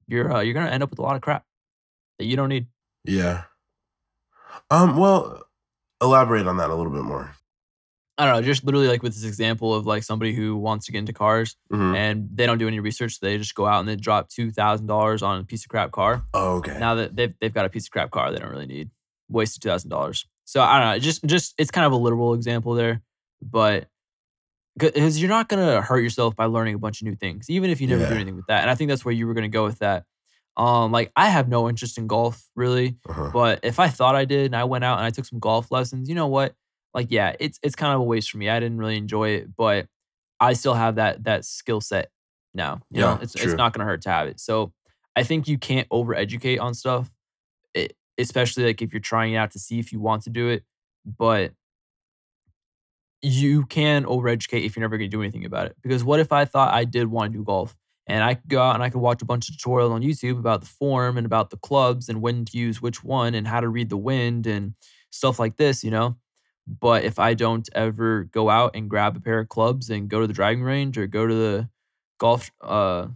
[0.08, 1.46] you're uh, you're to end up with a lot of crap
[2.18, 2.68] that you don't need
[3.06, 3.44] yeah.
[4.70, 5.44] Um, well,
[6.02, 7.32] elaborate on that a little bit more.
[8.18, 10.92] I don't know, just literally like with this example of like somebody who wants to
[10.92, 11.96] get into cars Mhm.
[11.96, 13.20] and they don't do any research.
[13.22, 15.92] They just go out and they drop two thousand dollars on a piece of crap
[15.92, 16.24] car.
[16.34, 16.78] Oh, okay.
[16.78, 18.90] Now that they've they've got a piece of crap car, they don't really need
[19.30, 20.26] wasted two thousand dollars.
[20.50, 23.04] So I don't know, just just it's kind of a literal example there,
[23.40, 23.88] but
[24.76, 27.80] because you're not gonna hurt yourself by learning a bunch of new things, even if
[27.80, 28.62] you never do anything with that.
[28.62, 30.06] And I think that's where you were gonna go with that.
[30.58, 33.30] Um, like I have no interest in golf really, Uh-huh.
[33.32, 35.70] but if I thought I did and I went out and I took some golf
[35.70, 36.56] lessons, you know what?
[36.96, 38.50] Like, yeah, it's it's kind of a waste for me.
[38.50, 39.86] I didn't really enjoy it, but
[40.40, 42.10] I still have that that skill set
[42.56, 42.82] now.
[42.90, 43.44] You know, Yeah, it's true.
[43.52, 44.40] it's not gonna hurt to have it.
[44.40, 44.74] So
[45.16, 47.12] I think you can't overeducate on stuff,
[47.76, 50.64] it, especially like if you're trying out to see if you want to do it.
[51.06, 51.54] But
[53.22, 55.76] you can overeducate if you're never gonna do anything about it.
[55.82, 57.76] Because what if I thought I did want to do golf
[58.08, 60.40] and I could go out and I could watch a bunch of tutorials on YouTube
[60.40, 63.60] about the form and about the clubs and when to use which one and how
[63.60, 64.74] to read the wind and
[65.12, 66.18] stuff like this, you know?
[66.66, 70.22] But if I don't ever go out and grab a pair of clubs and go
[70.22, 71.70] to the driving range or go to the
[72.20, 73.08] golf uh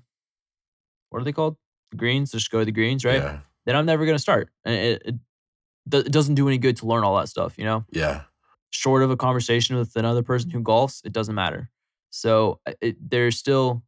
[1.10, 1.58] what are they called?
[1.92, 3.22] The greens, just go to the greens, right?
[3.22, 3.39] Yeah.
[3.65, 4.49] Then I'm never gonna start.
[4.65, 5.15] And it, it,
[6.06, 7.86] it doesn't do any good to learn all that stuff, you know?
[7.91, 8.21] Yeah.
[8.69, 11.69] short of a conversation with another person who golfs, it doesn't matter.
[12.10, 13.84] So it, there's still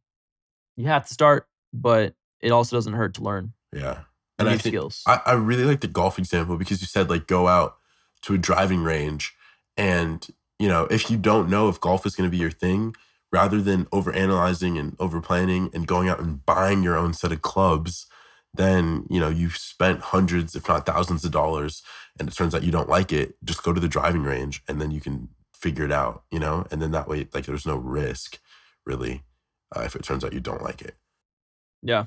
[0.76, 4.00] you have to start, but it also doesn't hurt to learn Yeah.
[4.38, 5.02] new And I think skills.
[5.06, 7.76] I, I really like the golf example because you said like go out
[8.22, 9.34] to a driving range
[9.76, 10.26] and
[10.58, 12.94] you know if you don't know if golf is going to be your thing
[13.32, 17.32] rather than over analyzing and over planning and going out and buying your own set
[17.32, 18.06] of clubs
[18.56, 21.82] then you know you've spent hundreds if not thousands of dollars
[22.18, 24.80] and it turns out you don't like it just go to the driving range and
[24.80, 27.76] then you can figure it out you know and then that way like there's no
[27.76, 28.38] risk
[28.84, 29.22] really
[29.74, 30.96] uh, if it turns out you don't like it
[31.86, 32.06] yeah.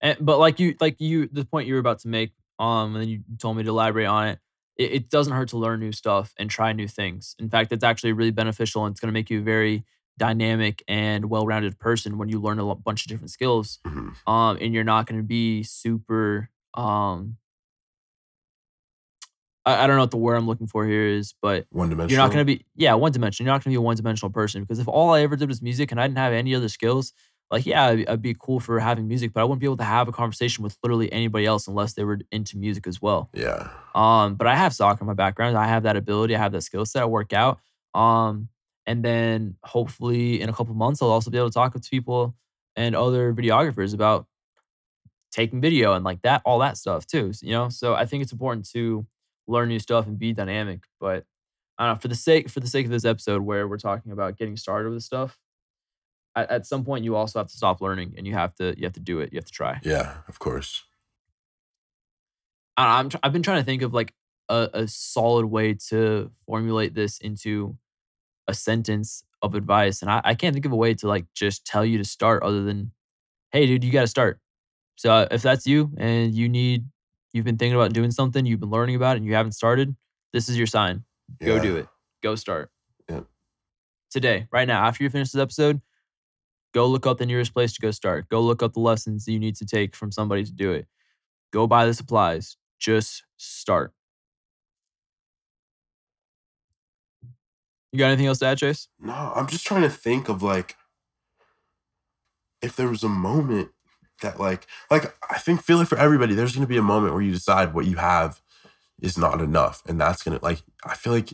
[0.00, 3.02] And, but like you, like you, the point you were about to make, um, and
[3.02, 4.38] then you told me to elaborate on it.
[4.76, 7.34] It, it doesn't hurt to learn new stuff and try new things.
[7.38, 9.84] In fact, it's actually really beneficial and it's going to make you very
[10.18, 13.78] dynamic and well-rounded person when you learn a bunch of different skills.
[13.86, 14.14] Mhm.
[14.26, 16.50] um, and you're not going to be super.
[16.74, 17.38] Um,
[19.64, 22.10] I, I don't know what the word I'm looking for here is, but one dimensional
[22.10, 23.46] you're not going to be yeah one dimensional.
[23.46, 25.48] You're not going to be a one dimensional person because if all I ever did
[25.48, 27.12] was music and I didn't have any other skills,
[27.50, 29.84] like yeah, I'd, I'd be cool for having music, but I wouldn't be able to
[29.84, 33.30] have a conversation with literally anybody else unless they were into music as well.
[33.34, 35.56] yeah Um, but I have soccer in my background.
[35.56, 36.34] I have that ability.
[36.34, 37.02] I have that skill set.
[37.02, 37.58] I work out.
[37.94, 38.48] Um,
[38.88, 42.34] and then hopefully in a couple months, I'll also be able to talk with people
[42.74, 44.26] and other videographers about
[45.30, 47.32] taking video and like that, all that stuff too.
[47.42, 49.06] You know, so I think it's important to
[49.46, 50.80] learn new stuff and be dynamic.
[50.98, 51.24] But
[51.78, 54.10] I don't know for the sake for the sake of this episode, where we're talking
[54.10, 55.38] about getting started with stuff.
[56.34, 58.84] At, at some point, you also have to stop learning, and you have to you
[58.84, 59.32] have to do it.
[59.32, 59.80] You have to try.
[59.84, 60.82] yeah of course
[62.76, 64.14] I- I'm I've been trying to think of like
[64.48, 67.76] a, a solid way to formulate this into
[68.48, 71.64] a sentence of advice, and I, I can't think of a way to like just
[71.64, 72.90] tell you to start other than,
[73.52, 74.40] hey, dude, you got to start.
[74.96, 76.86] So uh, if that's you and you need,
[77.32, 79.94] you've been thinking about doing something, you've been learning about it, and you haven't started,
[80.32, 81.04] this is your sign.
[81.40, 81.62] Go Yeah.
[81.62, 81.86] do it.
[82.22, 82.70] Go start.
[83.08, 83.26] Yep.
[84.10, 85.80] Today, right now, after you finish this episode,
[86.74, 88.28] go look up the nearest place to go start.
[88.28, 90.86] Go look up the lessons you need to take from somebody to do it.
[91.52, 92.56] Go buy the supplies.
[92.80, 93.92] Just start.
[97.92, 98.88] You got anything else to add, Chase?
[99.00, 100.76] No, I'm just trying to think of like
[102.62, 103.70] if there was a moment
[104.22, 107.14] that like like I think feel like for everybody there's going to be a moment
[107.14, 108.40] where you decide what you have
[109.00, 111.32] is not enough and that's going to like I feel like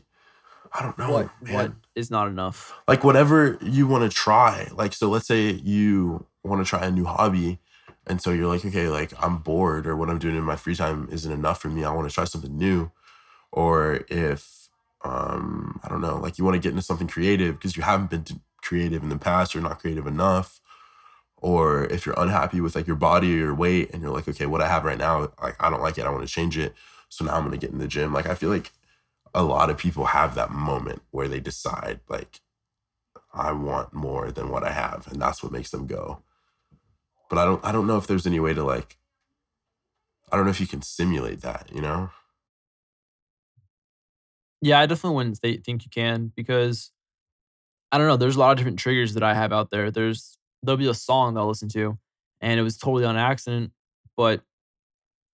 [0.73, 2.75] I don't know what what is not enough?
[2.89, 6.91] like whatever you want to try like so let's say you want to try a
[6.91, 7.59] new hobby
[8.07, 10.75] and so you're like okay like i'm bored or what i'm doing in my free
[10.75, 12.91] time isn't enough for me i want to try something new
[13.53, 14.64] or if
[15.05, 18.11] um i don't know like you want to get into something creative because you haven't
[18.11, 18.25] been
[18.63, 20.61] creative in the past or not creative enough
[21.37, 24.47] or if you're unhappy with like your body or your weight and you're like okay
[24.47, 26.75] what i have right now like i don't like it i want to change it
[27.09, 28.73] so now i'm going to get in the gym like i feel like
[29.35, 32.41] a lot of people have that moment where they decide like
[33.35, 36.23] I want more than what I have and that's what makes them go.
[37.29, 38.97] But I don't I don't know if there's any way to like
[40.31, 42.11] I don't know if you can simulate that, you know?
[44.65, 46.91] Yeah, I definitely wouldn't th- think you can because
[47.93, 48.17] I don't know.
[48.17, 49.91] There's a lot of different triggers that I have out there.
[49.91, 51.99] There's there'll be a song that I'll listen to,
[52.41, 53.73] and it was totally on accident,
[54.17, 54.41] but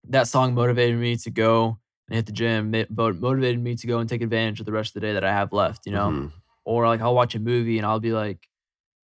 [0.09, 1.79] that song motivated me to go
[2.09, 2.75] and hit the gym.
[2.75, 5.25] It motivated me to go and take advantage of the rest of the day that
[5.25, 5.87] I have left.
[5.87, 6.33] You know, Mhm.
[6.65, 8.49] or like I'll watch a movie and I'll be like,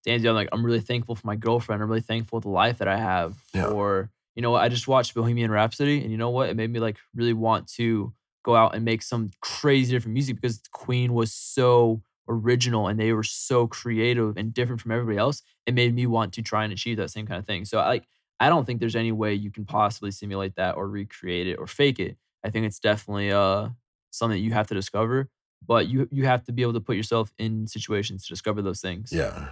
[0.06, 1.82] Danzy, I'm like, I'm really thankful for my girlfriend.
[1.82, 3.36] I'm really thankful for the life that I have.
[3.54, 3.66] Yeah.
[3.68, 6.48] Or, you know I just watched Bohemian Rhapsody and you know what?
[6.50, 8.12] It made me like really want to
[8.46, 13.12] go out and make some crazy different music because Queen was so original and they
[13.12, 15.42] were so creative and different from everybody else.
[15.66, 17.64] It made me want to try and achieve that same kind of thing.
[17.64, 18.06] So I like
[18.38, 21.66] I don't think there's any way you can possibly simulate that or recreate it or
[21.66, 22.16] fake it.
[22.44, 23.70] I think it's definitely uh
[24.10, 25.28] something that you have to discover,
[25.66, 28.80] but you you have to be able to put yourself in situations to discover those
[28.80, 29.12] things.
[29.12, 29.48] Yeah.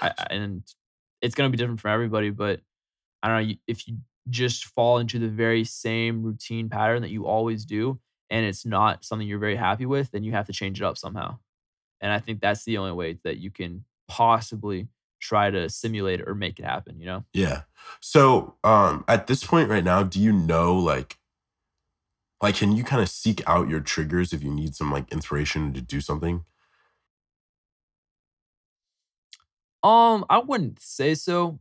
[0.00, 0.64] I, and
[1.22, 2.60] it's going to be different for everybody, but
[3.22, 7.26] I don't know if you just fall into the very same routine pattern that you
[7.26, 8.00] always do
[8.34, 10.98] and it's not something you're very happy with, then you have to change it up
[10.98, 11.38] somehow.
[12.00, 14.88] And I think that's the only way that you can possibly
[15.20, 17.24] try to simulate it or make it happen, you know?
[17.32, 17.62] Yeah.
[18.00, 21.18] So, um, at this point right now, do you know like
[22.42, 25.72] like can you kind of seek out your triggers if you need some like inspiration
[25.72, 26.44] to do something?
[29.82, 31.58] Um, I wouldn't say so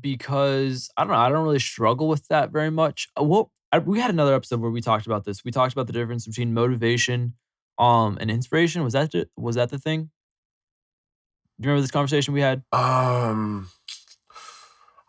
[0.00, 1.18] because I don't know.
[1.18, 3.08] I don't really struggle with that very much.
[3.18, 5.44] Uh, Well, I, we had another episode where we talked about this.
[5.44, 7.34] We talked about the difference between motivation,
[7.78, 8.82] um, and inspiration.
[8.84, 10.10] Was that the, was that the thing?
[11.60, 12.62] Do you remember this conversation we had?
[12.72, 13.68] Um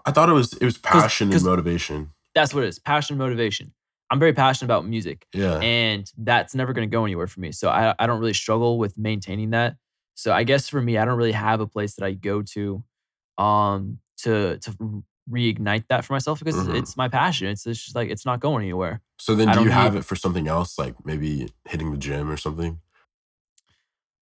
[0.05, 2.11] I thought it was it was passion and motivation.
[2.33, 2.79] That's what it is.
[2.79, 3.73] Passion, and motivation.
[4.09, 5.59] I'm very passionate about music, Yeah.
[5.59, 7.53] and that's never going to go anywhere for me.
[7.53, 9.75] So I, I don't really struggle with maintaining that.
[10.15, 12.83] So I guess for me, I don't really have a place that I go to,
[13.37, 16.75] um, to to reignite that for myself because Mhm.
[16.75, 17.47] it's my passion.
[17.47, 19.01] It's, it's just like it's not going anywhere.
[19.19, 22.37] So then do you have it for something else like maybe hitting the gym or
[22.37, 22.79] something?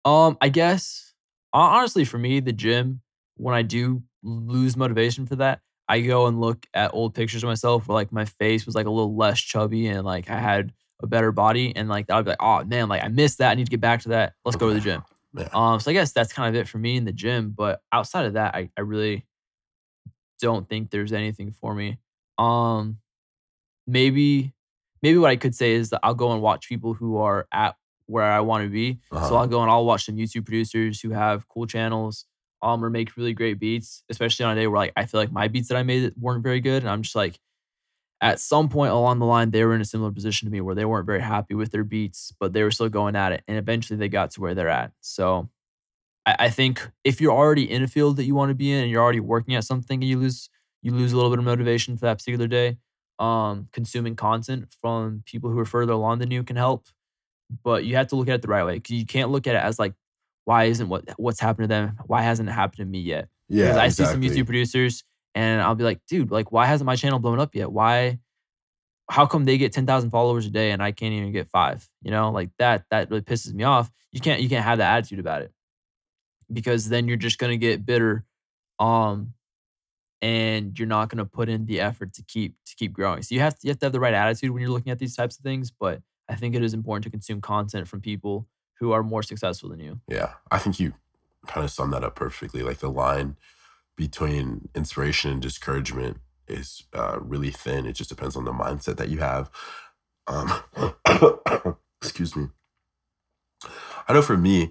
[0.05, 1.15] Um, I guess
[1.53, 3.01] honestly, for me, the gym,
[3.37, 7.49] when I do lose motivation for that, I go and look at old pictures of
[7.49, 10.73] myself where like my face was like a little less chubby and like I had
[11.01, 13.51] a better body and like I'd be like, oh man, like I missed that.
[13.51, 14.35] I need to get back to that.
[14.45, 15.03] Let's go to the gym.
[15.35, 15.49] Yeah.
[15.53, 17.51] Um, so I guess that's kind of it for me in the gym.
[17.57, 19.27] But outside of that, I, I really
[20.41, 21.99] don't think there's anything for me.
[22.39, 22.99] Um,
[23.87, 24.53] maybe
[25.03, 27.77] maybe what I could say is that I'll go and watch people who are at
[28.07, 28.99] where I want to be.
[29.11, 29.37] So Uh-huh.
[29.37, 32.25] I'll go and I'll watch some YouTube producers who have cool channels,
[32.63, 35.33] um, or make really great beats, especially on a day where like I feel like
[35.33, 36.83] my beats that I made weren't very good.
[36.83, 37.39] And I'm just like,
[38.21, 40.75] at some point along the line, they were in a similar position to me where
[40.75, 43.43] they weren't very happy with their beats, but they were still going at it.
[43.49, 44.93] And eventually they got to where they're at.
[45.03, 45.51] So
[46.27, 48.83] I, I think if you're already in a field that you want to be in
[48.83, 50.51] and you're already working at something and you lose
[50.83, 52.77] you lose a little bit of motivation for that particular day,
[53.19, 56.87] um, consuming content from people who are further along than you can help.
[57.65, 58.79] But you have to look at it the right way.
[58.81, 59.95] 'cause you can't look at it as like,
[60.45, 61.99] why isn't what what's happened to them?
[62.07, 63.29] Why hasn't it happened to me yet?
[63.49, 63.67] Yeah.
[63.67, 64.29] Because I exactly.
[64.29, 65.05] see some YouTube producers
[65.35, 67.71] and I'll be like, dude, like, why hasn't my channel blown up yet?
[67.73, 68.19] Why?
[69.11, 71.89] How come they get ten thousand followers a day and I can't even get five?
[72.03, 72.85] You know, like that.
[72.91, 73.91] That really pisses me off.
[74.13, 74.41] You can't.
[74.43, 75.53] You can't have that attitude about it
[76.53, 78.25] because then you're just gonna get bitter,
[78.79, 79.35] um,
[80.23, 83.23] and you're not gonna put in the effort to keep to keep growing.
[83.23, 84.99] So you have to you have to have the right attitude when you're looking at
[84.99, 85.71] these types of things.
[85.71, 88.47] But I think it is important to consume content from people
[88.79, 90.01] who are more successful than you.
[90.09, 90.95] Yeah, I think you
[91.47, 92.63] kind of summed that up perfectly.
[92.63, 93.37] Like the line
[93.97, 97.87] between inspiration and discouragement is uh, really thin.
[97.87, 99.51] It just depends on the mindset that you have.
[100.27, 100.53] Um,
[102.03, 102.49] excuse me.
[104.09, 104.71] I know for me,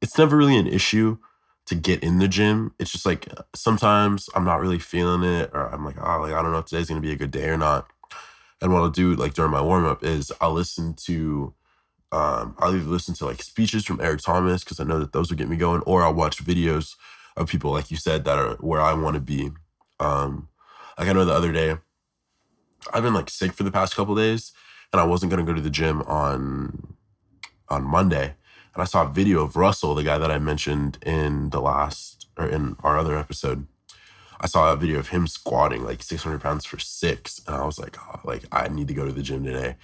[0.00, 1.18] it's never really an issue
[1.66, 2.74] to get in the gym.
[2.78, 6.42] It's just like sometimes I'm not really feeling it, or I'm like, oh, like I
[6.42, 7.86] don't know if today's gonna be a good day or not.
[8.60, 11.54] And what I'll do, like during my warm up, is I'll listen to
[12.10, 15.30] um, I'll either listen to like speeches from Eric Thomas because I know that those
[15.30, 16.96] will get me going, or I'll watch videos
[17.36, 19.50] of people like you said that are where I want to be.
[20.00, 20.48] Um,
[20.98, 21.76] like I know the other day,
[22.92, 24.52] I've been like sick for the past couple days,
[24.92, 26.96] and I wasn't gonna go to the gym on
[27.68, 28.36] on Monday,
[28.78, 32.28] and I saw a video of Russell, the guy that I mentioned in the last
[32.36, 33.66] or in our other episode.
[34.40, 37.80] I saw a video of him squatting like 600 pounds for six, and I was
[37.80, 39.74] like, oh, like I need to go to the gym today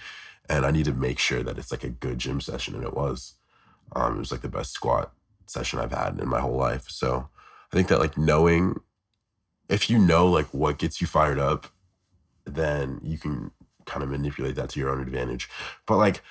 [0.47, 2.93] and I need to make sure that it's like a good gym session, and it
[2.93, 3.33] was.
[3.93, 5.11] Um, it was like the best squat
[5.45, 6.85] session I've had in my whole life.
[6.89, 7.27] So
[7.73, 8.79] I think that like knowing,
[9.67, 11.67] if you know like what gets you fired up,
[12.45, 13.51] then you can
[13.85, 15.49] kind of manipulate that to your own advantage.
[15.85, 16.21] But like,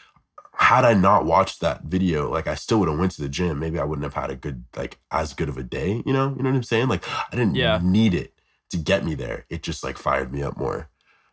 [0.56, 3.58] had I not watched that video, like I still would have went to the gym.
[3.58, 6.02] Maybe I wouldn't have had a good like as good of a day.
[6.06, 6.88] You know, you know what I'm saying?
[6.88, 7.80] Like I didn't Yeah.
[7.82, 8.34] need it
[8.70, 9.46] to get me there.
[9.50, 10.90] It just like fired me up more,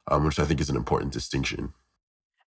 [0.10, 1.74] um, which I think is an important distinction.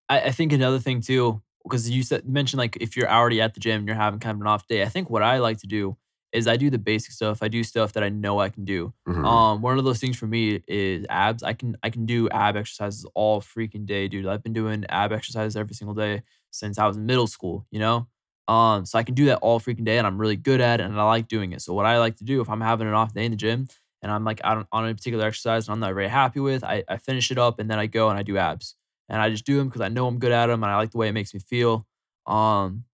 [0.08, 3.54] I, I think another thing too, because you said mentioned like if you're already at
[3.54, 4.82] the gym and you're having kind of an off day.
[4.82, 5.96] I think what I like to do
[6.32, 7.42] is I do the basic stuff.
[7.42, 8.92] I do stuff that I know I can do.
[9.08, 9.24] Mhm.
[9.24, 11.42] Um, one of those things for me is abs.
[11.44, 14.26] I can I can do ab exercises all freaking day, dude.
[14.26, 16.22] I've been doing ab exercises every single day
[16.54, 17.66] since I was in middle school.
[17.70, 18.06] You know,
[18.48, 20.84] um, so I can do that all freaking day, and I'm really good at it,
[20.84, 21.62] and I like doing it.
[21.62, 23.68] So what I like to do if I'm having an off day in the gym
[24.02, 26.98] and I'm like on a particular exercise and I'm not very happy with, I, I
[26.98, 28.74] finish it up and then I go and I do abs.
[29.08, 30.90] and I just do them because I know I'm good at them and I like
[30.90, 31.86] the way it makes me feel.
[32.26, 32.84] Um,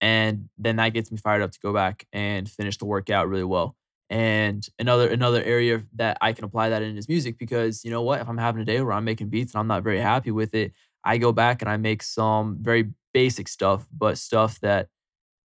[0.00, 3.44] and then that gets me fired up to go back and finish the workout really
[3.44, 3.76] well.
[4.10, 8.02] And another another area that I can apply that in is music because you know
[8.02, 8.20] what?
[8.20, 10.54] If I'm having a day where I'm making beats and I'm not very happy with
[10.54, 10.72] it,
[11.04, 14.88] I go back and I make some very basic stuff, but stuff that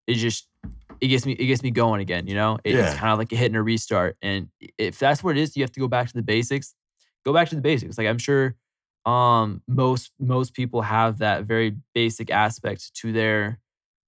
[0.07, 0.47] it just
[0.99, 2.27] it gets me it gets me going again.
[2.27, 2.97] You know, it's Yeah.
[2.99, 4.17] kind of like a hitting a restart.
[4.21, 6.75] And if that's what it is, you have to go back to the basics.
[7.25, 7.97] Go back to the basics.
[7.97, 8.55] Like I'm sure
[9.05, 13.59] um most most people have that very basic aspect to their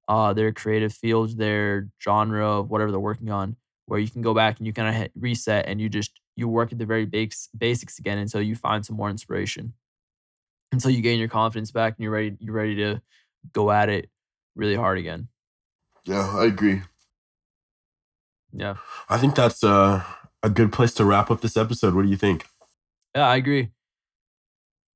[0.09, 3.55] uh their creative field, their genre of whatever they're working on,
[3.85, 6.47] where you can go back and you kind of hit reset and you just you
[6.49, 9.73] work at the very base, basics again until you find some more inspiration
[10.71, 13.01] until you gain your confidence back and you're ready you're ready to
[13.53, 14.09] go at it
[14.55, 15.27] really hard again.
[16.03, 16.81] Yeah, I agree.
[18.53, 18.75] Yeah.
[19.09, 20.03] I think that's uh,
[20.43, 21.93] a good place to wrap up this episode.
[21.93, 22.45] What do you think?
[23.15, 23.69] Yeah, I agree.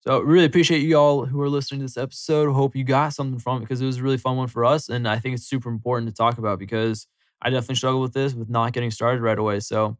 [0.01, 2.51] So really appreciate you all who are listening to this episode.
[2.53, 4.87] Hope you got something from it because it was a really fun one for us.
[4.87, 7.07] And I think it's super important to talk about because
[7.41, 9.61] I definitely struggle with this with not getting started right away.
[9.61, 9.97] So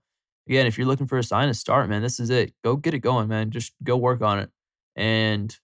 [0.48, 2.54] again, if you're looking for a sign to start, man, this is it.
[2.64, 3.50] Go get it going, man.
[3.50, 4.50] Just go work on it.
[4.96, 5.58] And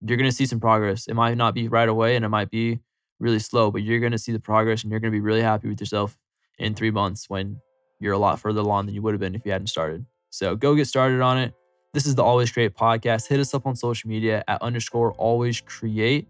[0.00, 1.06] you're gonna see some progress.
[1.06, 2.80] It might not be right away and it might be
[3.18, 5.80] really slow, but you're gonna see the progress and you're gonna be really happy with
[5.80, 6.16] yourself
[6.58, 7.60] in three months when
[8.00, 10.04] you're a lot further along than you would have been if you hadn't started.
[10.30, 11.54] So go get started on it.
[11.94, 13.26] This is the Always Create podcast.
[13.26, 16.28] Hit us up on social media at underscore always create.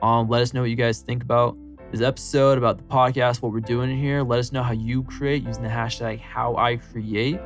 [0.00, 1.56] Um, let us know what you guys think about
[1.90, 4.22] this episode, about the podcast, what we're doing here.
[4.22, 7.38] Let us know how you create using the hashtag how I create.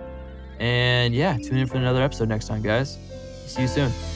[0.60, 2.98] And yeah, tune in for another episode next time, guys.
[3.46, 4.15] See you soon.